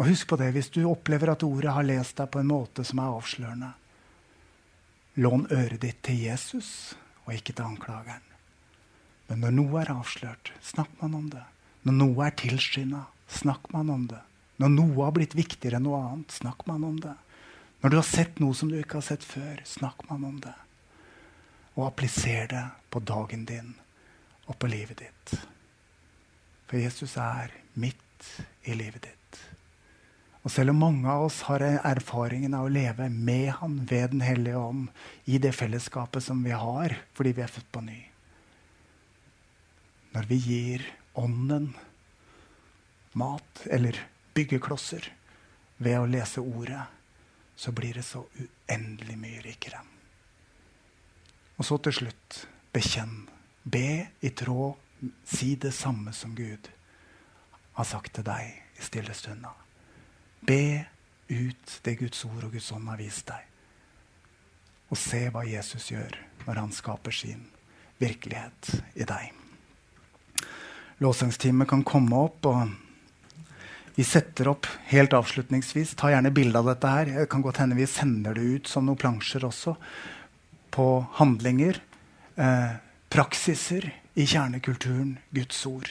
Og 0.00 0.08
husk 0.08 0.28
på 0.28 0.36
det, 0.40 0.52
Hvis 0.52 0.70
du 0.72 0.84
opplever 0.88 1.28
at 1.30 1.42
ordet 1.42 1.72
har 1.72 1.84
lest 1.84 2.16
deg 2.16 2.30
på 2.32 2.40
en 2.40 2.48
måte 2.48 2.84
som 2.84 2.98
er 2.98 3.12
avslørende, 3.12 3.72
lån 5.20 5.46
øret 5.52 5.80
ditt 5.82 6.02
til 6.02 6.22
Jesus 6.24 6.94
og 7.30 7.36
ikke 7.38 7.54
til 7.54 7.68
anklageren. 7.68 8.26
Men 9.30 9.44
når 9.44 9.54
noe 9.54 9.82
er 9.84 9.92
avslørt, 9.94 10.50
snakker 10.66 11.04
man 11.04 11.14
om 11.14 11.28
det. 11.30 11.44
Når 11.86 11.96
noe 11.96 12.26
er 12.26 12.34
tilskynda, 12.36 13.04
snakker 13.30 13.76
man 13.76 13.92
om 13.94 14.08
det. 14.10 14.18
Når 14.60 14.72
noe 14.74 15.04
har 15.06 15.14
blitt 15.14 15.36
viktigere 15.38 15.78
enn 15.78 15.86
noe 15.86 16.00
annet, 16.02 16.34
snakker 16.34 16.66
man 16.68 16.82
om 16.88 16.98
det. 17.00 17.14
Når 17.80 17.92
du 17.92 17.96
har 17.96 18.08
sett 18.08 18.42
noe 18.42 18.56
som 18.58 18.68
du 18.68 18.76
ikke 18.80 18.98
har 18.98 19.06
sett 19.06 19.24
før, 19.24 19.62
snakker 19.64 20.10
man 20.10 20.26
om 20.26 20.42
det. 20.42 20.56
Og 21.78 21.86
appliser 21.86 22.50
det 22.50 22.66
på 22.90 23.00
dagen 23.06 23.46
din 23.48 23.70
og 24.50 24.58
på 24.58 24.68
livet 24.68 25.00
ditt. 25.00 25.38
For 26.66 26.82
Jesus 26.82 27.14
er 27.22 27.54
midt 27.78 28.34
i 28.66 28.74
livet 28.74 29.06
ditt. 29.06 29.19
Og 30.40 30.52
selv 30.52 30.72
om 30.72 30.80
mange 30.80 31.10
av 31.10 31.26
oss 31.26 31.42
har 31.50 31.62
erfaringen 31.62 32.54
av 32.56 32.68
å 32.68 32.72
leve 32.72 33.10
med 33.12 33.50
Han 33.60 33.74
ved 33.84 34.14
Den 34.14 34.22
hellige 34.24 34.56
ånd 34.56 34.88
i 35.28 35.36
det 35.38 35.52
fellesskapet 35.52 36.24
som 36.24 36.40
vi 36.44 36.54
har 36.56 36.96
fordi 37.16 37.34
vi 37.36 37.44
er 37.44 37.52
født 37.52 37.68
på 37.72 37.82
ny 37.84 37.98
Når 40.14 40.30
vi 40.30 40.40
gir 40.46 40.86
Ånden 41.20 41.74
mat 43.12 43.66
eller 43.66 43.98
byggeklosser 44.34 45.10
ved 45.82 45.98
å 45.98 46.06
lese 46.08 46.40
Ordet, 46.40 46.84
så 47.56 47.72
blir 47.74 47.98
det 47.98 48.04
så 48.06 48.22
uendelig 48.38 49.16
mye 49.18 49.40
rikere. 49.42 49.80
Og 51.58 51.66
så 51.66 51.80
til 51.82 51.96
slutt 51.98 52.38
bekjenn. 52.72 53.26
Be 53.64 54.06
i 54.22 54.30
tråd. 54.30 54.78
Si 55.24 55.54
det 55.56 55.72
samme 55.74 56.12
som 56.12 56.34
Gud 56.36 56.70
har 57.76 57.88
sagt 57.88 58.14
til 58.16 58.24
deg 58.24 58.78
i 58.78 58.84
stille 58.84 59.16
stunder. 59.16 59.69
Be 60.46 60.86
ut 61.30 61.78
det 61.84 61.94
Guds 62.00 62.24
ord 62.26 62.44
og 62.46 62.54
Guds 62.54 62.70
ånd 62.74 62.88
har 62.90 63.00
vist 63.00 63.28
deg. 63.30 63.46
Og 64.90 64.98
se 64.98 65.26
hva 65.30 65.44
Jesus 65.46 65.90
gjør 65.92 66.16
når 66.46 66.62
han 66.64 66.72
skaper 66.74 67.14
sin 67.14 67.44
virkelighet 68.00 68.72
i 68.96 69.06
deg. 69.06 69.30
Lovsangsteamet 71.00 71.68
kan 71.68 71.84
komme 71.86 72.16
opp, 72.26 72.48
og 72.50 72.72
vi 73.96 74.04
setter 74.04 74.50
opp 74.52 74.68
helt 74.90 75.14
avslutningsvis. 75.16 75.94
Ta 75.96 76.10
gjerne 76.12 76.32
bilde 76.34 76.60
av 76.60 76.68
dette 76.72 76.90
her. 76.92 77.12
Det 77.20 77.28
kan 77.32 77.44
godt 77.44 77.62
hende 77.62 77.78
vi 77.78 77.88
sender 77.88 78.36
det 78.36 78.44
ut 78.44 78.68
som 78.70 78.86
noen 78.88 79.00
plansjer 79.00 79.46
også. 79.48 79.76
På 80.70 81.06
handlinger, 81.18 81.80
eh, 82.36 82.76
praksiser 83.10 83.90
i 84.14 84.26
kjernekulturen 84.26 85.18
Guds 85.30 85.66
ord. 85.66 85.88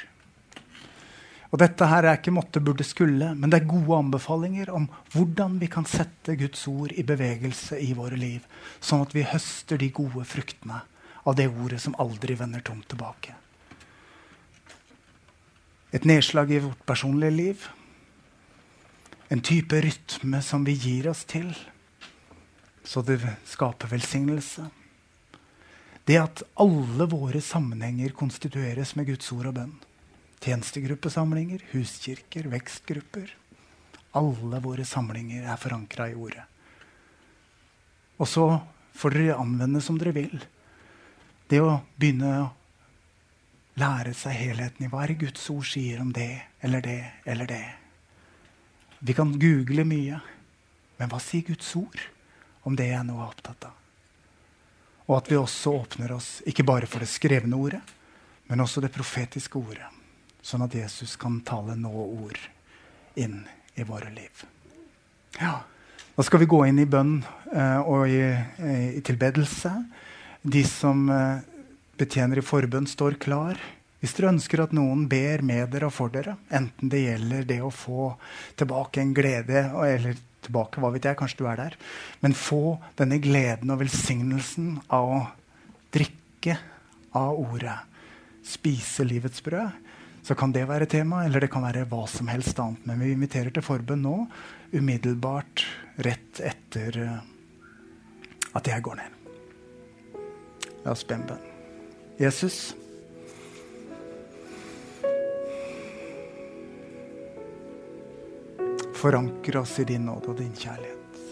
Og 1.50 1.58
dette 1.58 1.88
her 1.90 2.06
er 2.06 2.20
ikke 2.20 2.34
måtte, 2.34 2.62
burde, 2.62 2.86
skulle, 2.86 3.32
men 3.34 3.50
det 3.50 3.64
er 3.64 3.72
gode 3.72 3.98
anbefalinger 3.98 4.70
om 4.70 4.86
hvordan 5.16 5.58
vi 5.62 5.70
kan 5.72 5.88
sette 5.90 6.38
Guds 6.38 6.62
ord 6.70 6.94
i 6.94 7.06
bevegelse 7.06 7.80
i 7.82 7.90
våre 7.98 8.20
liv, 8.20 8.46
sånn 8.80 9.02
at 9.02 9.16
vi 9.18 9.26
høster 9.26 9.82
de 9.82 9.90
gode 9.90 10.28
fruktene 10.30 10.84
av 11.26 11.38
det 11.40 11.50
ordet 11.50 11.82
som 11.82 11.98
aldri 12.02 12.38
vender 12.38 12.62
tomt 12.66 12.86
tilbake. 12.92 13.34
Et 15.90 16.06
nedslag 16.06 16.52
i 16.54 16.62
vårt 16.62 16.86
personlige 16.86 17.34
liv. 17.34 17.68
En 19.34 19.42
type 19.42 19.74
rytme 19.82 20.42
som 20.46 20.62
vi 20.66 20.78
gir 20.78 21.10
oss 21.10 21.24
til, 21.30 21.50
så 22.86 23.02
det 23.06 23.20
skaper 23.50 23.90
velsignelse. 23.90 24.70
Det 26.06 26.18
at 26.18 26.42
alle 26.62 27.06
våre 27.10 27.42
sammenhenger 27.42 28.14
konstitueres 28.18 28.96
med 28.98 29.10
Guds 29.10 29.30
ord 29.34 29.50
og 29.50 29.58
bønn. 29.58 29.78
Tjenestegruppesamlinger, 30.40 31.66
huskirker, 31.72 32.44
vekstgrupper. 32.44 33.36
Alle 34.12 34.60
våre 34.64 34.86
samlinger 34.88 35.44
er 35.44 35.60
forankra 35.60 36.08
i 36.10 36.16
ordet. 36.16 36.46
Og 38.20 38.28
så 38.28 38.46
får 38.96 39.16
dere 39.16 39.36
anvende 39.40 39.82
som 39.84 40.00
dere 40.00 40.16
vil. 40.16 40.40
Det 41.52 41.60
å 41.60 41.82
begynne 42.00 42.32
å 42.40 42.48
lære 43.80 44.16
seg 44.16 44.38
helheten 44.40 44.88
i 44.88 44.90
hva 44.92 45.04
er 45.04 45.14
det 45.14 45.26
Guds 45.26 45.44
ord 45.52 45.68
sier 45.68 46.00
om 46.04 46.14
det 46.16 46.32
eller 46.64 46.84
det 46.88 47.02
eller 47.26 47.50
det. 47.50 47.66
Vi 49.00 49.16
kan 49.16 49.36
google 49.40 49.86
mye, 49.88 50.20
men 51.00 51.12
hva 51.12 51.20
sier 51.24 51.48
Guds 51.48 51.70
ord 51.80 52.00
om 52.68 52.76
det 52.80 52.90
jeg 52.94 53.06
nå 53.08 53.20
er 53.20 53.28
opptatt 53.28 53.70
av? 53.70 53.76
Og 55.08 55.16
at 55.20 55.32
vi 55.32 55.40
også 55.40 55.76
åpner 55.80 56.12
oss 56.16 56.34
ikke 56.48 56.68
bare 56.68 56.88
for 56.88 57.04
det 57.04 57.12
skrevne 57.12 57.60
ordet, 57.60 57.82
men 58.48 58.62
også 58.64 58.84
det 58.84 58.92
profetiske 58.94 59.58
ordet 59.60 59.99
sånn 60.42 60.66
at 60.66 60.76
Jesus 60.76 61.16
kan 61.20 61.40
tale 61.46 61.76
nå-ord 61.80 62.40
inn 63.20 63.42
i 63.76 63.86
våre 63.88 64.12
liv. 64.14 64.46
Ja, 65.40 65.62
Da 66.20 66.24
skal 66.28 66.42
vi 66.42 66.50
gå 66.52 66.58
inn 66.68 66.82
i 66.82 66.90
bønn 66.90 67.22
eh, 67.56 67.80
og 67.80 68.10
i, 68.12 68.20
eh, 68.20 68.98
i, 68.98 69.02
tilbedelse. 69.08 69.70
De 70.44 70.66
som 70.68 71.06
eh, 71.08 71.46
betjener 71.96 72.42
i 72.42 72.44
forbønn, 72.44 72.90
står 72.92 73.16
klar. 73.24 73.56
Hvis 74.02 74.18
dere 74.18 74.34
ønsker 74.34 74.66
at 74.66 74.74
noen 74.76 75.06
ber 75.08 75.40
med 75.48 75.72
dere 75.72 75.88
og 75.88 75.96
for 75.96 76.12
dere, 76.12 76.36
enten 76.52 76.92
det 76.92 77.06
gjelder 77.06 77.48
det 77.48 77.62
å 77.64 77.72
få 77.72 78.10
tilbake 78.60 79.00
en 79.00 79.14
glede 79.16 79.64
eller 79.86 80.20
tilbake, 80.44 80.84
hva 80.84 80.92
vet 80.92 81.08
jeg, 81.08 81.20
kanskje 81.20 81.40
du 81.42 81.48
er 81.52 81.60
der, 81.60 81.80
men 82.20 82.36
få 82.36 82.78
denne 83.00 83.20
gleden 83.24 83.72
og 83.72 83.80
velsignelsen 83.82 84.78
av 84.92 85.12
å 85.12 85.22
drikke 85.96 86.56
av 87.16 87.40
ordet, 87.40 87.76
spise 88.44 89.08
livets 89.08 89.44
brød, 89.44 89.88
så 90.30 90.36
kan 90.36 90.52
det 90.52 90.68
være 90.70 90.86
tema, 90.86 91.24
eller 91.26 91.42
det 91.42 91.48
kan 91.50 91.64
være 91.66 91.88
hva 91.90 92.04
som 92.06 92.28
helst 92.30 92.60
annet. 92.62 92.84
Men 92.86 93.00
vi 93.02 93.16
inviterer 93.16 93.50
til 93.50 93.64
forbønn 93.66 94.04
nå, 94.06 94.28
umiddelbart 94.78 95.64
rett 96.06 96.42
etter 96.46 97.00
eh, 97.02 97.16
at 98.54 98.70
jeg 98.70 98.84
går 98.86 99.00
ned. 99.00 99.16
La 100.84 100.94
oss 100.94 101.02
be 101.10 101.18
en 101.18 101.26
bønn. 101.32 101.48
Jesus, 102.22 102.60
forankre 109.02 109.64
oss 109.64 109.74
i 109.82 109.88
din 109.96 110.06
nåde 110.12 110.30
og 110.30 110.38
din 110.44 110.54
kjærlighet. 110.54 111.26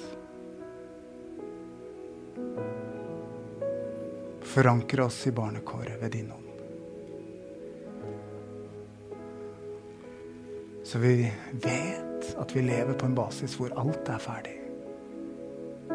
Forankre 4.57 5.05
oss 5.05 5.21
i 5.29 5.37
barnekåret 5.43 6.01
ved 6.01 6.17
din 6.17 6.33
nåde. 6.33 6.46
Så 10.87 10.97
vi 10.97 11.31
vet 11.51 12.35
at 12.39 12.55
vi 12.55 12.61
lever 12.61 12.93
på 12.93 13.05
en 13.05 13.15
basis 13.15 13.57
hvor 13.59 13.73
alt 13.75 14.07
er 14.07 14.21
ferdig. 14.23 14.53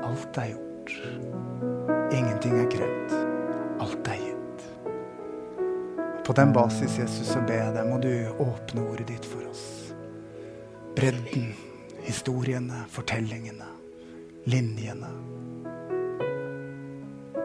Alt 0.05 0.36
er 0.36 0.51
gjort. 0.51 0.90
Ingenting 2.12 2.59
er 2.61 2.66
krevd. 2.74 3.14
Alt 3.80 4.11
er 4.12 4.18
gitt. 4.20 4.66
På 6.26 6.36
den 6.36 6.53
basis, 6.53 6.99
Jesus, 7.01 7.30
så 7.32 7.40
ber 7.49 7.57
jeg 7.62 7.72
deg, 7.78 7.88
må 7.88 7.97
du 8.05 8.11
åpne 8.45 8.84
ordet 8.84 9.07
ditt 9.09 9.24
for 9.24 9.49
oss. 9.49 9.64
Bredden, 10.93 11.55
historiene, 12.05 12.84
fortellingene, 12.93 13.70
linjene. 14.45 15.09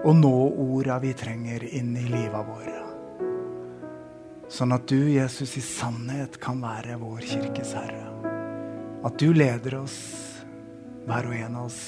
Og 0.04 0.20
nå 0.20 0.36
orda 0.68 1.00
vi 1.00 1.16
trenger 1.16 1.64
inn 1.72 1.96
i 1.96 2.10
liva 2.12 2.44
våre. 2.44 2.77
Sånn 4.48 4.72
at 4.72 4.88
du, 4.88 5.10
Jesus, 5.12 5.58
i 5.60 5.64
sannhet 5.64 6.38
kan 6.40 6.62
være 6.64 6.96
vår 7.02 7.24
kirkes 7.28 7.74
herre. 7.76 8.06
At 9.06 9.20
du 9.20 9.34
leder 9.36 9.76
oss, 9.82 9.98
hver 11.08 11.28
og 11.28 11.36
en 11.36 11.58
av 11.60 11.68
oss, 11.68 11.82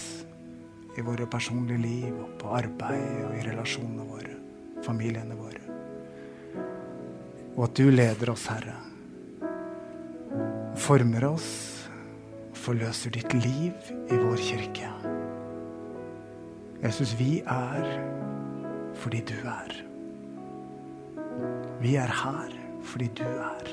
i 0.99 1.03
våre 1.05 1.27
personlige 1.31 1.79
liv 1.79 2.11
og 2.11 2.35
på 2.41 2.51
arbeid 2.57 3.23
og 3.29 3.35
i 3.37 3.45
relasjonene 3.45 4.07
våre, 4.09 4.35
familiene 4.83 5.37
våre. 5.39 5.63
Og 7.55 7.65
at 7.69 7.79
du 7.79 7.89
leder 7.91 8.31
oss, 8.33 8.45
Herre. 8.51 8.75
Former 10.79 11.25
oss 11.31 11.49
og 12.51 12.59
forløser 12.59 13.15
ditt 13.15 13.35
liv 13.35 13.91
i 14.11 14.19
vår 14.19 14.39
kirke. 14.43 14.91
Jesus, 16.83 17.15
vi 17.19 17.39
er 17.43 17.85
fordi 18.99 19.23
du 19.27 19.37
er. 19.43 19.88
Vi 21.79 21.95
er 21.99 22.11
her 22.23 22.55
fordi 22.89 23.09
du 23.19 23.25
er. 23.27 23.71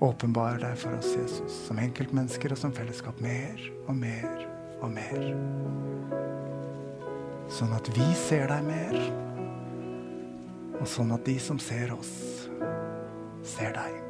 Åpenbar 0.00 0.60
deg 0.62 0.76
for 0.80 0.96
oss, 0.96 1.10
Jesus, 1.12 1.56
som 1.66 1.80
enkeltmennesker 1.80 2.54
og 2.54 2.60
som 2.60 2.72
fellesskap 2.76 3.20
mer 3.20 3.60
og 3.86 3.96
mer 4.00 4.44
og 4.80 4.92
mer. 4.94 5.26
Sånn 7.52 7.74
at 7.76 7.90
vi 7.96 8.06
ser 8.16 8.46
deg 8.48 8.64
mer, 8.64 9.00
og 10.80 10.86
sånn 10.88 11.12
at 11.16 11.26
de 11.28 11.36
som 11.42 11.60
ser 11.60 11.92
oss, 11.96 12.14
ser 13.44 13.74
deg. 13.76 14.09